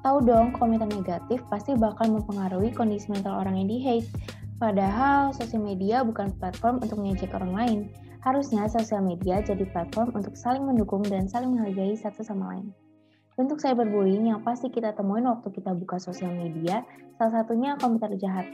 Tahu 0.00 0.24
dong, 0.24 0.56
komentar 0.56 0.88
negatif 0.88 1.44
pasti 1.52 1.76
bakal 1.76 2.08
mempengaruhi 2.16 2.72
kondisi 2.72 3.12
mental 3.12 3.36
orang 3.36 3.60
yang 3.60 3.68
di-hate. 3.68 4.08
Padahal 4.56 5.36
sosial 5.36 5.60
media 5.60 6.00
bukan 6.00 6.32
platform 6.40 6.80
untuk 6.80 7.00
mengejek 7.04 7.36
orang 7.36 7.52
lain. 7.52 7.78
Harusnya 8.24 8.64
sosial 8.68 9.04
media 9.04 9.44
jadi 9.44 9.64
platform 9.68 10.16
untuk 10.16 10.36
saling 10.36 10.64
mendukung 10.64 11.04
dan 11.04 11.28
saling 11.28 11.52
menghargai 11.52 11.96
satu 11.96 12.24
sama 12.24 12.56
lain. 12.56 12.72
Bentuk 13.36 13.60
cyberbullying 13.60 14.28
yang 14.28 14.40
pasti 14.40 14.72
kita 14.72 14.92
temuin 14.96 15.24
waktu 15.24 15.48
kita 15.52 15.72
buka 15.72 15.96
sosial 15.96 16.32
media, 16.32 16.84
salah 17.16 17.40
satunya 17.40 17.76
komentar 17.80 18.12
jahat. 18.16 18.48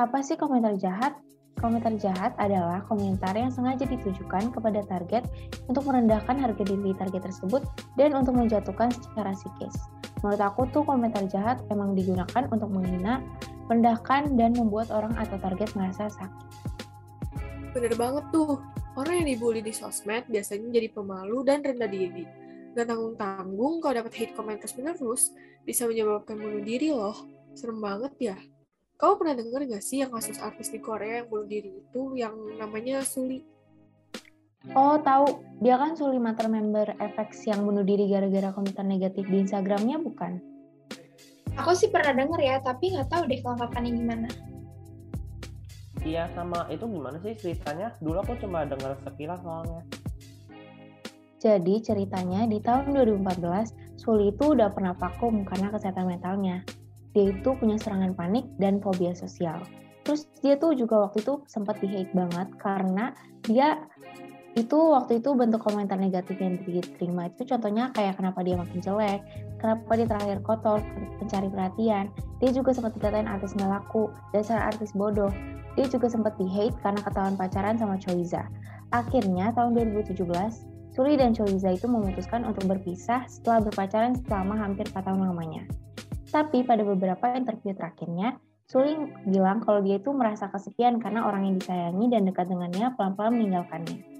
Apa 0.00 0.20
sih 0.24 0.36
komentar 0.36 0.76
jahat? 0.80 1.16
Komentar 1.56 1.96
jahat 1.96 2.36
adalah 2.36 2.84
komentar 2.84 3.32
yang 3.32 3.48
sengaja 3.48 3.88
ditujukan 3.88 4.52
kepada 4.52 4.84
target 4.84 5.24
untuk 5.68 5.88
merendahkan 5.88 6.36
harga 6.36 6.64
diri 6.68 6.92
target 6.96 7.24
tersebut 7.24 7.64
dan 7.96 8.12
untuk 8.12 8.36
menjatuhkan 8.36 8.92
secara 8.92 9.32
psikis. 9.32 9.76
Menurut 10.24 10.40
aku 10.40 10.64
tuh 10.72 10.82
komentar 10.86 11.24
jahat 11.28 11.60
emang 11.68 11.92
digunakan 11.92 12.48
untuk 12.48 12.72
menghina, 12.72 13.20
merendahkan, 13.68 14.32
dan 14.38 14.56
membuat 14.56 14.88
orang 14.88 15.12
atau 15.20 15.36
target 15.36 15.68
merasa 15.76 16.08
sakit. 16.08 16.46
Bener 17.76 17.92
banget 17.92 18.24
tuh, 18.32 18.64
orang 18.96 19.20
yang 19.20 19.28
dibully 19.36 19.60
di 19.60 19.74
sosmed 19.76 20.24
biasanya 20.32 20.72
jadi 20.72 20.88
pemalu 20.88 21.44
dan 21.44 21.60
rendah 21.60 21.90
diri. 21.90 22.24
Gak 22.72 22.88
tanggung-tanggung 22.88 23.84
kalau 23.84 23.94
dapat 24.00 24.12
hate 24.16 24.32
comment 24.32 24.56
terus-menerus, 24.56 25.32
bisa 25.64 25.84
menyebabkan 25.84 26.40
bunuh 26.40 26.64
diri 26.64 26.92
loh. 26.92 27.16
Serem 27.52 27.80
banget 27.80 28.12
ya. 28.20 28.36
Kau 28.96 29.20
pernah 29.20 29.36
denger 29.36 29.68
gak 29.68 29.84
sih 29.84 30.00
yang 30.00 30.12
kasus 30.12 30.40
artis 30.40 30.72
di 30.72 30.80
Korea 30.80 31.20
yang 31.20 31.28
bunuh 31.28 31.48
diri 31.48 31.68
itu 31.84 32.16
yang 32.16 32.32
namanya 32.56 33.04
Suli? 33.04 33.55
Oh, 34.74 34.98
tahu. 34.98 35.44
Dia 35.62 35.78
kan 35.78 35.94
Suli 35.94 36.18
Mater 36.18 36.50
member 36.50 36.96
FX 36.98 37.48
yang 37.48 37.64
bunuh 37.64 37.86
diri 37.86 38.10
gara-gara 38.10 38.52
komentar 38.52 38.82
negatif 38.82 39.24
di 39.30 39.46
Instagramnya, 39.46 40.02
bukan? 40.02 40.42
Aku 41.56 41.72
sih 41.72 41.88
pernah 41.88 42.12
denger 42.12 42.40
ya, 42.42 42.56
tapi 42.60 42.92
nggak 42.92 43.08
tahu 43.08 43.22
deh 43.30 43.40
kelengkapannya 43.40 43.92
gimana. 43.94 44.28
Iya, 46.04 46.28
sama 46.36 46.68
itu 46.68 46.84
gimana 46.84 47.16
sih 47.22 47.32
ceritanya? 47.38 47.96
Dulu 48.02 48.20
aku 48.20 48.36
cuma 48.42 48.68
dengar 48.68 48.98
sekilas 49.06 49.40
soalnya. 49.40 49.82
Jadi 51.40 51.74
ceritanya 51.80 52.44
di 52.48 52.58
tahun 52.60 52.92
2014, 52.92 53.72
Suli 53.96 54.34
itu 54.34 54.52
udah 54.52 54.72
pernah 54.74 54.92
vakum 54.92 55.46
karena 55.48 55.72
kesehatan 55.72 56.10
mentalnya 56.10 56.66
dia 57.16 57.32
itu 57.32 57.56
punya 57.56 57.80
serangan 57.80 58.12
panik 58.12 58.44
dan 58.60 58.76
fobia 58.84 59.16
sosial. 59.16 59.64
Terus 60.04 60.28
dia 60.44 60.60
tuh 60.60 60.76
juga 60.76 61.08
waktu 61.08 61.24
itu 61.24 61.40
sempat 61.48 61.80
di 61.80 61.88
hate 61.88 62.12
banget 62.12 62.52
karena 62.60 63.16
dia 63.48 63.80
itu 64.56 64.78
waktu 64.96 65.20
itu 65.20 65.36
bentuk 65.36 65.60
komentar 65.60 66.00
negatif 66.00 66.40
yang 66.40 66.56
diterima 66.56 67.28
itu 67.28 67.44
contohnya 67.44 67.92
kayak 67.92 68.16
kenapa 68.16 68.40
dia 68.40 68.56
makin 68.56 68.80
jelek, 68.80 69.20
kenapa 69.60 69.92
dia 70.00 70.08
terakhir 70.08 70.40
kotor, 70.40 70.80
pencari 71.20 71.52
perhatian. 71.52 72.08
Dia 72.40 72.50
juga 72.56 72.72
sempat 72.72 72.96
dikatain 72.96 73.28
artis 73.28 73.52
nggak 73.52 73.68
laku, 73.68 74.08
dasar 74.32 74.64
artis 74.64 74.96
bodoh. 74.96 75.28
Dia 75.76 75.84
juga 75.92 76.08
sempat 76.08 76.40
di 76.40 76.48
hate 76.48 76.72
karena 76.80 77.04
ketahuan 77.04 77.36
pacaran 77.36 77.76
sama 77.76 78.00
Choiza. 78.00 78.48
Akhirnya 78.96 79.52
tahun 79.52 79.76
2017, 79.76 80.16
Suli 80.96 81.20
dan 81.20 81.36
Choiza 81.36 81.76
itu 81.76 81.84
memutuskan 81.84 82.48
untuk 82.48 82.64
berpisah 82.64 83.28
setelah 83.28 83.60
berpacaran 83.60 84.16
selama 84.24 84.56
hampir 84.56 84.88
4 84.88 85.04
tahun 85.04 85.20
lamanya. 85.20 85.68
Tapi 86.32 86.64
pada 86.64 86.80
beberapa 86.80 87.28
interview 87.36 87.76
terakhirnya, 87.76 88.40
Suling 88.72 89.12
bilang 89.28 89.60
kalau 89.60 89.84
dia 89.84 90.00
itu 90.00 90.10
merasa 90.16 90.48
kesepian 90.48 90.96
karena 90.98 91.28
orang 91.28 91.44
yang 91.44 91.60
disayangi 91.60 92.08
dan 92.08 92.24
dekat 92.24 92.48
dengannya 92.48 92.96
pelan-pelan 92.96 93.36
meninggalkannya. 93.36 94.15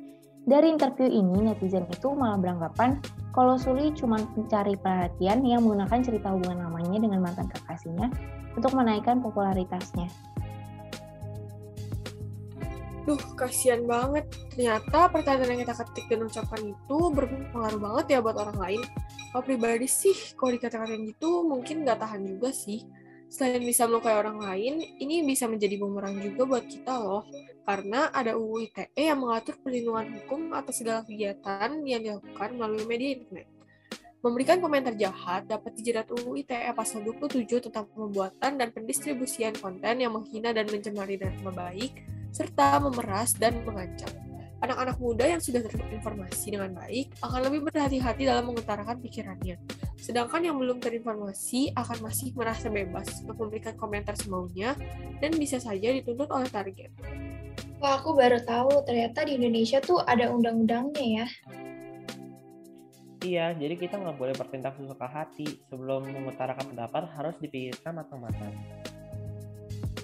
Dari 0.47 0.71
interview 0.71 1.11
ini, 1.11 1.51
netizen 1.51 1.91
itu 1.91 2.15
malah 2.15 2.39
beranggapan 2.39 3.03
kalau 3.35 3.59
Suli 3.59 3.91
cuma 3.99 4.23
mencari 4.39 4.79
perhatian 4.79 5.43
yang 5.43 5.67
menggunakan 5.67 6.07
cerita 6.07 6.31
hubungan 6.31 6.71
namanya 6.71 7.03
dengan 7.03 7.19
mantan 7.19 7.51
kekasihnya 7.51 8.15
untuk 8.55 8.71
menaikkan 8.79 9.19
popularitasnya. 9.19 10.07
Duh, 13.11 13.19
kasihan 13.35 13.83
banget. 13.91 14.31
Ternyata 14.55 15.11
pertanyaan 15.11 15.59
yang 15.59 15.61
kita 15.67 15.75
ketik 15.83 16.07
dan 16.15 16.31
ucapkan 16.31 16.63
itu 16.63 16.99
berpengaruh 17.11 17.81
banget 17.83 18.07
ya 18.15 18.19
buat 18.23 18.39
orang 18.39 18.59
lain 18.63 18.83
kalau 19.37 19.53
pribadi 19.53 19.85
sih 19.85 20.17
kalau 20.33 20.57
dikata-katain 20.57 21.13
gitu 21.13 21.45
mungkin 21.45 21.85
nggak 21.85 22.01
tahan 22.01 22.25
juga 22.25 22.49
sih 22.57 22.89
selain 23.27 23.63
bisa 23.63 23.85
melukai 23.85 24.15
orang 24.15 24.39
lain 24.39 24.81
ini 25.03 25.23
bisa 25.27 25.51
menjadi 25.51 25.77
bumerang 25.79 26.19
juga 26.23 26.43
buat 26.47 26.65
kita 26.67 26.95
loh. 26.99 27.27
Karena 27.67 28.15
ada 28.15 28.39
UU 28.39 28.71
ITE 28.71 29.11
yang 29.11 29.27
mengatur 29.27 29.59
perlindungan 29.59 30.07
hukum 30.23 30.55
atas 30.55 30.79
segala 30.79 31.03
kegiatan 31.03 31.83
yang 31.83 32.01
dilakukan 32.03 32.55
melalui 32.55 32.87
media 32.87 33.19
internet. 33.19 33.49
Memberikan 34.23 34.59
komentar 34.59 34.95
jahat 34.99 35.47
dapat 35.47 35.75
dijerat 35.79 36.07
UU 36.11 36.47
ITE 36.47 36.71
pasal 36.75 37.03
27 37.03 37.71
tentang 37.71 37.87
pembuatan 37.91 38.59
dan 38.59 38.69
pendistribusian 38.71 39.55
konten 39.59 40.03
yang 40.03 40.15
menghina 40.15 40.55
dan 40.55 40.67
mencemari 40.67 41.19
nama 41.19 41.51
baik 41.55 41.95
serta 42.35 42.83
memeras 42.83 43.39
dan 43.39 43.63
mengancam 43.65 44.26
anak-anak 44.63 44.97
muda 44.97 45.25
yang 45.29 45.43
sudah 45.43 45.61
terinformasi 45.65 46.57
dengan 46.57 46.73
baik 46.73 47.13
akan 47.21 47.41
lebih 47.51 47.69
berhati-hati 47.69 48.23
dalam 48.25 48.49
mengutarakan 48.49 48.97
pikirannya. 49.05 49.61
Sedangkan 50.01 50.45
yang 50.45 50.57
belum 50.57 50.81
terinformasi 50.81 51.77
akan 51.77 51.99
masih 52.05 52.33
merasa 52.37 52.73
bebas 52.73 53.21
untuk 53.25 53.37
memberikan 53.47 53.75
komentar 53.77 54.17
semaunya 54.17 54.73
dan 55.21 55.35
bisa 55.37 55.61
saja 55.61 55.93
dituntut 55.93 56.31
oleh 56.33 56.49
target. 56.49 56.93
Wah, 57.77 58.01
aku 58.01 58.17
baru 58.17 58.41
tahu 58.41 58.89
ternyata 58.89 59.29
di 59.29 59.37
Indonesia 59.37 59.85
tuh 59.85 60.01
ada 60.01 60.33
undang-undangnya 60.33 61.05
ya. 61.05 61.27
Iya, 63.27 63.47
jadi 63.59 63.75
kita 63.75 63.99
nggak 63.99 64.17
boleh 64.17 64.35
bertindak 64.39 64.79
sesuka 64.79 65.11
hati. 65.11 65.45
Sebelum 65.67 66.07
mengutarakan 66.09 66.73
pendapat 66.73 67.11
harus 67.19 67.35
dipikirkan 67.43 67.99
matang-matang. 67.99 68.55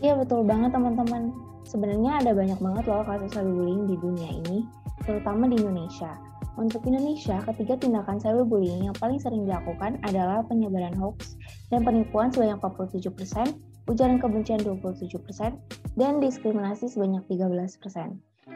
Iya, 0.03 0.19
betul 0.19 0.43
banget 0.43 0.75
teman-teman 0.75 1.31
Sebenarnya 1.63 2.19
ada 2.19 2.31
banyak 2.35 2.59
banget 2.59 2.85
loh 2.91 3.07
kasus 3.07 3.31
cyberbullying 3.33 3.87
di 3.87 3.95
dunia 3.95 4.31
ini, 4.45 4.67
terutama 5.07 5.47
di 5.47 5.63
Indonesia. 5.63 6.19
Untuk 6.59 6.85
Indonesia, 6.85 7.39
ketiga 7.49 7.79
tindakan 7.79 8.19
cyberbullying 8.19 8.91
yang 8.91 8.97
paling 8.99 9.17
sering 9.23 9.47
dilakukan 9.47 9.97
adalah 10.05 10.43
penyebaran 10.45 10.93
hoax 10.99 11.39
dan 11.71 11.87
penipuan 11.87 12.29
sebanyak 12.35 12.59
47%, 12.61 13.57
ujaran 13.89 14.19
kebencian 14.19 14.61
27%, 14.61 15.57
dan 15.97 16.19
diskriminasi 16.19 16.91
sebanyak 16.91 17.25
13%. 17.31 17.79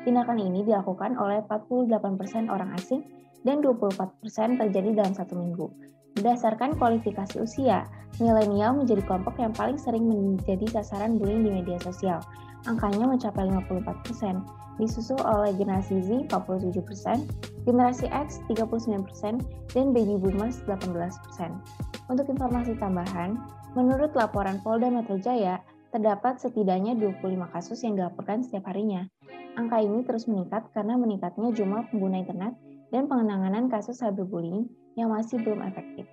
Tindakan 0.03 0.39
ini 0.43 0.67
dilakukan 0.67 1.15
oleh 1.15 1.41
48% 1.47 2.51
orang 2.51 2.75
asing 2.75 3.07
dan 3.47 3.63
24% 3.63 4.59
terjadi 4.61 4.91
dalam 4.93 5.15
satu 5.15 5.39
minggu. 5.39 5.71
Berdasarkan 6.17 6.81
kualifikasi 6.81 7.37
usia, 7.45 7.85
milenial 8.17 8.73
menjadi 8.73 9.05
kelompok 9.05 9.37
yang 9.37 9.53
paling 9.53 9.77
sering 9.77 10.09
menjadi 10.09 10.65
sasaran 10.73 11.21
bullying 11.21 11.45
di 11.45 11.53
media 11.61 11.77
sosial, 11.85 12.25
angkanya 12.65 13.05
mencapai 13.05 13.45
54%, 13.45 14.81
disusul 14.81 15.21
oleh 15.21 15.53
generasi 15.53 16.01
Z 16.01 16.33
47%, 16.33 17.69
generasi 17.69 18.09
X 18.09 18.41
39%, 18.49 19.45
dan 19.77 19.93
baby 19.93 20.17
boomers 20.17 20.65
18%. 20.65 20.89
Untuk 22.09 22.27
informasi 22.33 22.81
tambahan, 22.81 23.37
menurut 23.77 24.17
laporan 24.17 24.57
Polda 24.65 24.89
Metro 24.89 25.21
Jaya, 25.21 25.61
terdapat 25.93 26.41
setidaknya 26.41 26.97
25 26.97 27.53
kasus 27.53 27.85
yang 27.85 27.93
dilaporkan 27.93 28.41
setiap 28.41 28.73
harinya. 28.73 29.05
Angka 29.61 29.85
ini 29.85 30.01
terus 30.05 30.25
meningkat 30.29 30.69
karena 30.73 30.97
meningkatnya 30.97 31.53
jumlah 31.53 31.89
pengguna 31.93 32.25
internet 32.25 32.57
dan 32.89 33.05
pengenanganan 33.09 33.69
kasus 33.73 34.01
cyberbullying 34.01 34.69
yang 34.97 35.13
masih 35.13 35.39
belum 35.45 35.63
efektif. 35.63 36.09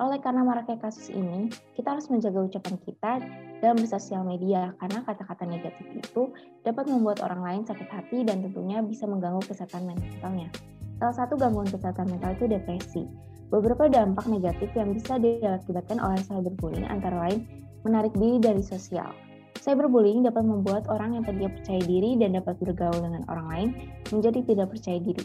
Oleh 0.00 0.18
karena 0.18 0.42
maraknya 0.42 0.80
kasus 0.80 1.12
ini, 1.12 1.52
kita 1.76 1.94
harus 1.94 2.08
menjaga 2.08 2.42
ucapan 2.42 2.74
kita 2.82 3.12
dalam 3.60 3.76
bersosial 3.78 4.24
media 4.24 4.72
karena 4.80 5.04
kata-kata 5.04 5.44
negatif 5.46 5.86
itu 5.94 6.32
dapat 6.64 6.88
membuat 6.88 7.20
orang 7.22 7.44
lain 7.44 7.62
sakit 7.68 7.86
hati 7.92 8.24
dan 8.24 8.40
tentunya 8.42 8.80
bisa 8.80 9.04
mengganggu 9.06 9.44
kesehatan 9.46 9.86
mentalnya. 9.86 10.48
Salah 10.98 11.14
satu 11.14 11.36
gangguan 11.38 11.68
kesehatan 11.68 12.08
mental 12.08 12.34
itu 12.34 12.48
depresi. 12.48 13.04
Beberapa 13.52 13.84
dampak 13.86 14.24
negatif 14.32 14.72
yang 14.72 14.96
bisa 14.96 15.20
diakibatkan 15.20 16.00
oleh 16.00 16.18
cyberbullying 16.24 16.88
antara 16.88 17.28
lain 17.28 17.44
menarik 17.84 18.16
diri 18.16 18.40
dari 18.40 18.64
sosial. 18.64 19.12
Cyberbullying 19.60 20.24
dapat 20.24 20.42
membuat 20.42 20.88
orang 20.88 21.14
yang 21.20 21.22
tadinya 21.22 21.52
percaya 21.52 21.82
diri 21.84 22.16
dan 22.16 22.34
dapat 22.34 22.56
bergaul 22.58 22.98
dengan 22.98 23.22
orang 23.28 23.46
lain 23.46 23.68
menjadi 24.08 24.40
tidak 24.42 24.72
percaya 24.72 24.98
diri. 24.98 25.24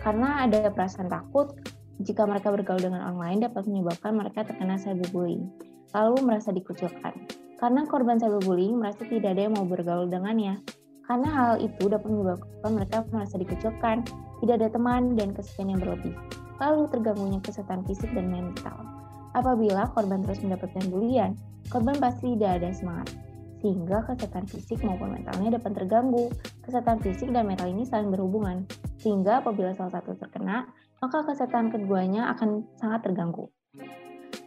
Karena 0.00 0.46
ada 0.46 0.70
perasaan 0.72 1.10
takut, 1.10 1.52
jika 2.02 2.26
mereka 2.26 2.50
bergaul 2.50 2.82
dengan 2.82 3.06
orang 3.06 3.20
lain 3.22 3.38
dapat 3.46 3.62
menyebabkan 3.70 4.12
mereka 4.18 4.42
terkena 4.42 4.74
cyberbullying, 4.74 5.46
lalu 5.94 6.16
merasa 6.26 6.50
dikucilkan. 6.50 7.14
Karena 7.54 7.86
korban 7.86 8.18
cyberbullying 8.18 8.82
merasa 8.82 9.06
tidak 9.06 9.38
ada 9.38 9.46
yang 9.46 9.54
mau 9.54 9.62
bergaul 9.62 10.10
dengannya. 10.10 10.58
Karena 11.04 11.28
hal 11.30 11.52
itu 11.60 11.86
dapat 11.86 12.08
menyebabkan 12.08 12.70
mereka 12.72 12.96
merasa 13.12 13.36
dikucilkan, 13.36 14.02
tidak 14.42 14.54
ada 14.58 14.68
teman, 14.72 15.14
dan 15.14 15.36
kesepian 15.36 15.76
yang 15.76 15.80
berlebih. 15.84 16.16
Lalu 16.58 16.82
terganggunya 16.90 17.38
kesehatan 17.44 17.84
fisik 17.84 18.10
dan 18.16 18.32
mental. 18.32 18.74
Apabila 19.36 19.90
korban 19.92 20.24
terus 20.24 20.40
mendapatkan 20.40 20.86
bulian, 20.88 21.36
korban 21.68 21.98
pasti 22.00 22.34
tidak 22.34 22.62
ada 22.62 22.70
semangat, 22.72 23.12
sehingga 23.60 24.04
kesehatan 24.06 24.44
fisik 24.48 24.80
maupun 24.80 25.12
mentalnya 25.12 25.60
dapat 25.60 25.72
terganggu. 25.76 26.32
Kesehatan 26.64 27.00
fisik 27.04 27.28
dan 27.32 27.48
mental 27.48 27.68
ini 27.68 27.84
saling 27.84 28.08
berhubungan, 28.08 28.64
sehingga 28.96 29.44
apabila 29.44 29.76
salah 29.76 30.00
satu 30.00 30.16
terkena, 30.16 30.68
maka 31.04 31.20
kesehatan 31.20 31.68
keduanya 31.68 32.32
akan 32.32 32.64
sangat 32.80 33.04
terganggu. 33.04 33.52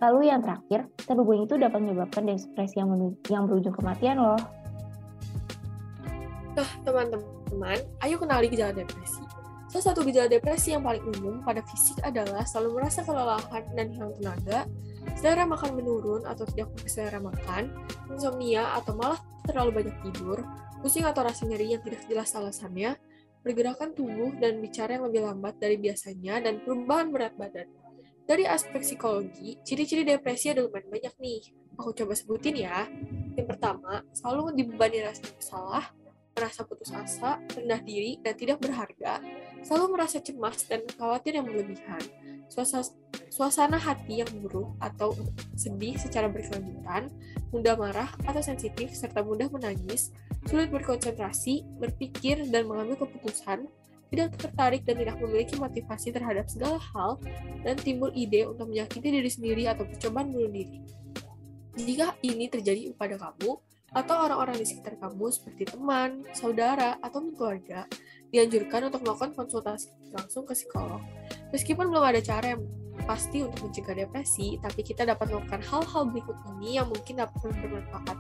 Lalu 0.02 0.34
yang 0.34 0.42
terakhir, 0.42 0.90
cyberbullying 1.06 1.46
itu 1.46 1.54
dapat 1.62 1.80
menyebabkan 1.86 2.26
depresi 2.26 2.82
yang, 2.82 2.90
yang 3.30 3.46
berujung 3.46 3.78
kematian 3.78 4.18
loh. 4.18 4.42
Nah, 6.58 6.70
teman-teman, 6.82 7.78
ayo 8.02 8.16
kenali 8.18 8.50
gejala 8.50 8.74
depresi. 8.74 9.22
Salah 9.70 9.94
satu 9.94 10.02
gejala 10.02 10.26
depresi 10.26 10.74
yang 10.74 10.82
paling 10.82 11.06
umum 11.06 11.46
pada 11.46 11.62
fisik 11.62 12.02
adalah 12.02 12.42
selalu 12.42 12.82
merasa 12.82 13.06
kelelahan 13.06 13.64
dan 13.78 13.86
hilang 13.94 14.14
tenaga, 14.18 14.60
selera 15.14 15.46
makan 15.46 15.78
menurun 15.78 16.26
atau 16.26 16.50
tidak 16.50 16.74
selera 16.90 17.22
makan, 17.22 17.70
insomnia 18.10 18.74
atau 18.74 18.98
malah 18.98 19.22
terlalu 19.46 19.86
banyak 19.86 19.96
tidur, 20.10 20.42
pusing 20.82 21.06
atau 21.06 21.22
rasa 21.22 21.46
nyeri 21.46 21.78
yang 21.78 21.82
tidak 21.86 22.02
jelas 22.10 22.34
alasannya, 22.34 22.98
pergerakan 23.48 23.96
tubuh 23.96 24.36
dan 24.36 24.60
bicara 24.60 25.00
yang 25.00 25.08
lebih 25.08 25.24
lambat 25.24 25.56
dari 25.56 25.80
biasanya, 25.80 26.44
dan 26.44 26.60
perubahan 26.60 27.16
berat 27.16 27.32
badan. 27.40 27.72
Dari 28.28 28.44
aspek 28.44 28.84
psikologi, 28.84 29.56
ciri-ciri 29.64 30.04
depresi 30.04 30.52
ada 30.52 30.68
lumayan 30.68 30.92
banyak 30.92 31.16
nih. 31.16 31.42
Aku 31.80 31.96
coba 31.96 32.12
sebutin 32.12 32.60
ya. 32.60 32.84
Yang 33.40 33.56
pertama, 33.56 34.04
selalu 34.12 34.52
dibebani 34.52 35.00
rasa 35.00 35.24
bersalah, 35.32 35.86
merasa 36.36 36.68
putus 36.68 36.92
asa, 36.92 37.40
rendah 37.56 37.80
diri, 37.88 38.20
dan 38.20 38.36
tidak 38.36 38.60
berharga, 38.60 39.24
selalu 39.64 39.96
merasa 39.96 40.20
cemas 40.20 40.68
dan 40.68 40.84
khawatir 41.00 41.40
yang 41.40 41.48
berlebihan, 41.48 42.04
suasana 43.32 43.80
hati 43.80 44.22
yang 44.22 44.32
buruk 44.44 44.76
atau 44.84 45.16
sedih 45.56 45.96
secara 45.96 46.28
berkelanjutan, 46.28 47.08
mudah 47.56 47.80
marah 47.80 48.12
atau 48.28 48.44
sensitif, 48.44 48.92
serta 48.92 49.24
mudah 49.24 49.48
menangis, 49.48 50.12
sulit 50.46 50.70
berkonsentrasi, 50.70 51.66
berpikir, 51.82 52.46
dan 52.54 52.70
mengambil 52.70 53.08
keputusan, 53.08 53.66
tidak 54.08 54.40
tertarik 54.40 54.82
dan 54.88 54.96
tidak 55.02 55.18
memiliki 55.20 55.60
motivasi 55.60 56.16
terhadap 56.16 56.48
segala 56.48 56.80
hal, 56.94 57.20
dan 57.66 57.76
timbul 57.76 58.14
ide 58.16 58.48
untuk 58.48 58.72
menyakiti 58.72 59.10
diri 59.12 59.28
sendiri 59.28 59.64
atau 59.68 59.84
percobaan 59.84 60.32
bunuh 60.32 60.52
diri. 60.52 60.80
Jika 61.78 62.16
ini 62.24 62.48
terjadi 62.48 62.94
pada 62.96 63.20
kamu, 63.20 63.60
atau 63.96 64.16
orang-orang 64.20 64.60
di 64.60 64.66
sekitar 64.68 65.00
kamu 65.00 65.32
seperti 65.32 65.64
teman, 65.72 66.28
saudara, 66.36 67.00
atau 67.00 67.24
keluarga, 67.32 67.88
dianjurkan 68.32 68.92
untuk 68.92 69.04
melakukan 69.08 69.32
konsultasi 69.32 69.96
langsung 70.12 70.44
ke 70.44 70.52
psikolog. 70.52 71.00
Meskipun 71.56 71.88
belum 71.88 72.04
ada 72.04 72.20
cara 72.20 72.56
yang 72.58 72.64
pasti 73.08 73.46
untuk 73.46 73.72
mencegah 73.72 73.96
depresi, 73.96 74.60
tapi 74.60 74.84
kita 74.84 75.08
dapat 75.08 75.32
melakukan 75.32 75.64
hal-hal 75.64 76.04
berikut 76.12 76.36
ini 76.58 76.76
yang 76.76 76.92
mungkin 76.92 77.24
dapat 77.24 77.40
bermanfaat 77.40 78.18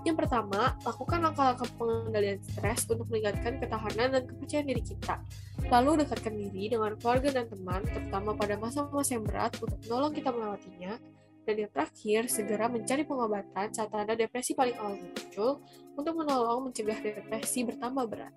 yang 0.00 0.16
pertama, 0.16 0.72
lakukan 0.80 1.20
langkah-langkah 1.20 1.68
pengendalian 1.76 2.40
stres 2.40 2.88
untuk 2.88 3.04
meningkatkan 3.12 3.60
ketahanan 3.60 4.08
dan 4.16 4.22
kepercayaan 4.24 4.66
diri 4.72 4.82
kita. 4.82 5.20
Lalu 5.68 6.04
dekatkan 6.04 6.34
diri 6.40 6.72
dengan 6.72 6.96
keluarga 6.96 7.28
dan 7.28 7.46
teman, 7.52 7.84
terutama 7.84 8.32
pada 8.32 8.56
masa-masa 8.56 9.12
yang 9.12 9.24
berat 9.28 9.52
untuk 9.60 9.76
menolong 9.84 10.12
kita 10.16 10.32
melewatinya. 10.32 10.96
Dan 11.44 11.54
yang 11.66 11.70
terakhir, 11.72 12.20
segera 12.32 12.66
mencari 12.72 13.02
pengobatan 13.04 13.66
saat 13.72 13.88
tanda 13.92 14.16
depresi 14.16 14.56
paling 14.56 14.76
awal 14.80 14.96
muncul 14.96 15.60
untuk 15.96 16.14
menolong 16.16 16.70
mencegah 16.70 16.98
depresi 17.00 17.64
bertambah 17.68 18.04
berat. 18.08 18.32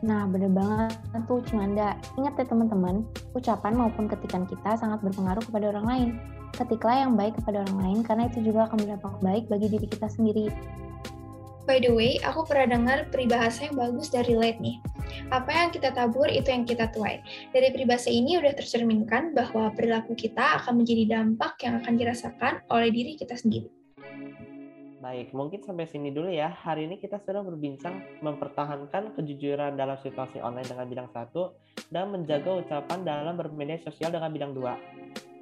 Nah, 0.00 0.24
bener 0.24 0.48
banget 0.48 1.22
tuh 1.28 1.44
Cimanda. 1.44 1.92
Ingat 2.16 2.34
ya 2.40 2.44
teman-teman, 2.48 3.04
ucapan 3.36 3.72
maupun 3.76 4.08
ketikan 4.08 4.48
kita 4.48 4.74
sangat 4.80 5.04
berpengaruh 5.04 5.44
kepada 5.44 5.76
orang 5.76 5.86
lain. 5.86 6.08
Ketiklah 6.60 7.08
yang 7.08 7.16
baik 7.16 7.40
kepada 7.40 7.64
orang 7.64 7.78
lain 7.80 7.98
karena 8.04 8.28
itu 8.28 8.44
juga 8.44 8.68
akan 8.68 8.84
berdampak 8.84 9.14
baik 9.24 9.44
bagi 9.48 9.72
diri 9.72 9.88
kita 9.88 10.12
sendiri. 10.12 10.52
By 11.64 11.80
the 11.80 11.88
way, 11.88 12.20
aku 12.20 12.44
pernah 12.44 12.76
dengar 12.76 13.08
peribahasa 13.08 13.64
yang 13.64 13.80
bagus 13.80 14.12
dari 14.12 14.36
Led 14.36 14.60
nih. 14.60 14.76
Apa 15.32 15.48
yang 15.48 15.72
kita 15.72 15.96
tabur 15.96 16.28
itu 16.28 16.52
yang 16.52 16.68
kita 16.68 16.92
tuai. 16.92 17.24
Dari 17.56 17.72
peribahasa 17.72 18.12
ini 18.12 18.36
udah 18.36 18.52
tercerminkan 18.52 19.32
bahwa 19.32 19.72
perilaku 19.72 20.12
kita 20.12 20.60
akan 20.60 20.84
menjadi 20.84 21.16
dampak 21.16 21.56
yang 21.64 21.80
akan 21.80 21.96
dirasakan 21.96 22.60
oleh 22.68 22.92
diri 22.92 23.16
kita 23.16 23.40
sendiri. 23.40 23.72
Baik, 25.00 25.32
mungkin 25.32 25.64
sampai 25.64 25.88
sini 25.88 26.12
dulu 26.12 26.28
ya. 26.28 26.52
Hari 26.52 26.84
ini 26.84 27.00
kita 27.00 27.24
sudah 27.24 27.40
berbincang 27.40 28.20
mempertahankan 28.20 29.16
kejujuran 29.16 29.80
dalam 29.80 29.96
situasi 30.04 30.44
online 30.44 30.68
dengan 30.68 30.84
bidang 30.84 31.08
satu 31.08 31.56
dan 31.88 32.12
menjaga 32.12 32.60
ucapan 32.60 33.00
dalam 33.00 33.40
bermedia 33.40 33.80
sosial 33.80 34.12
dengan 34.12 34.28
bidang 34.28 34.52
dua 34.52 34.76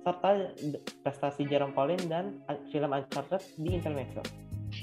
serta 0.09 0.57
prestasi 1.05 1.45
Jerome 1.45 1.77
Pauline 1.77 2.05
dan 2.09 2.41
film 2.73 2.97
Uncharted 2.97 3.45
di 3.61 3.77
Intermezzo. 3.77 4.25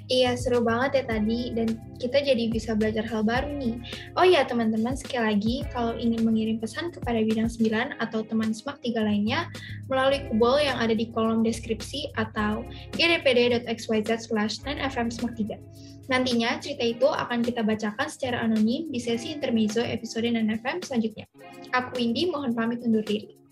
Iya, 0.09 0.33
seru 0.37 0.65
banget 0.65 1.01
ya 1.01 1.03
tadi 1.17 1.53
dan 1.53 1.77
kita 2.01 2.21
jadi 2.21 2.49
bisa 2.49 2.73
belajar 2.73 3.05
hal 3.05 3.21
baru 3.21 3.53
nih. 3.53 3.77
Oh 4.17 4.25
iya 4.25 4.45
teman-teman, 4.45 4.97
sekali 4.97 5.21
lagi 5.21 5.55
kalau 5.69 5.93
ingin 5.97 6.25
mengirim 6.25 6.57
pesan 6.57 6.89
kepada 6.89 7.21
bidang 7.21 7.49
9 7.49 8.01
atau 8.01 8.25
teman 8.25 8.49
SMAK 8.53 8.81
3 8.81 9.05
lainnya 9.05 9.49
melalui 9.89 10.25
kubol 10.29 10.57
yang 10.57 10.77
ada 10.81 10.93
di 10.93 11.09
kolom 11.13 11.45
deskripsi 11.45 12.13
atau 12.17 12.65
gdpd.xyz 12.97 14.29
slash 14.29 14.61
9fm 14.65 15.09
SMAK 15.13 15.33
3. 15.53 16.09
Nantinya 16.09 16.61
cerita 16.61 16.85
itu 16.85 17.09
akan 17.09 17.41
kita 17.41 17.65
bacakan 17.65 18.09
secara 18.09 18.45
anonim 18.45 18.89
di 18.93 19.01
sesi 19.01 19.33
intermezzo 19.33 19.81
episode 19.81 20.29
9fm 20.29 20.85
selanjutnya. 20.85 21.25
Aku 21.73 21.97
Windy, 21.97 22.29
mohon 22.29 22.53
pamit 22.53 22.85
undur 22.85 23.01
diri. 23.01 23.44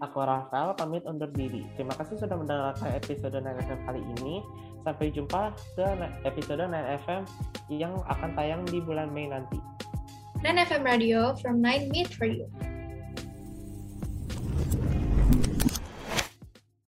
Aku 0.00 0.24
Rafael 0.24 0.72
pamit 0.80 1.04
undur 1.04 1.28
diri. 1.28 1.68
Terima 1.76 1.92
kasih 1.92 2.16
sudah 2.16 2.32
mendengarkan 2.32 2.88
episode 2.96 3.36
9FM 3.36 3.80
kali 3.84 4.00
ini. 4.16 4.40
Sampai 4.80 5.12
jumpa 5.12 5.52
ke 5.76 5.86
episode 6.24 6.64
9FM 6.64 7.22
yang 7.68 7.92
akan 8.08 8.32
tayang 8.32 8.64
di 8.64 8.80
bulan 8.80 9.12
Mei 9.12 9.28
nanti. 9.28 9.60
9FM 10.40 10.82
Radio 10.88 11.36
from 11.36 11.60
9 11.60 11.92
Meet 11.92 12.08
for 12.16 12.24
You. 12.24 12.48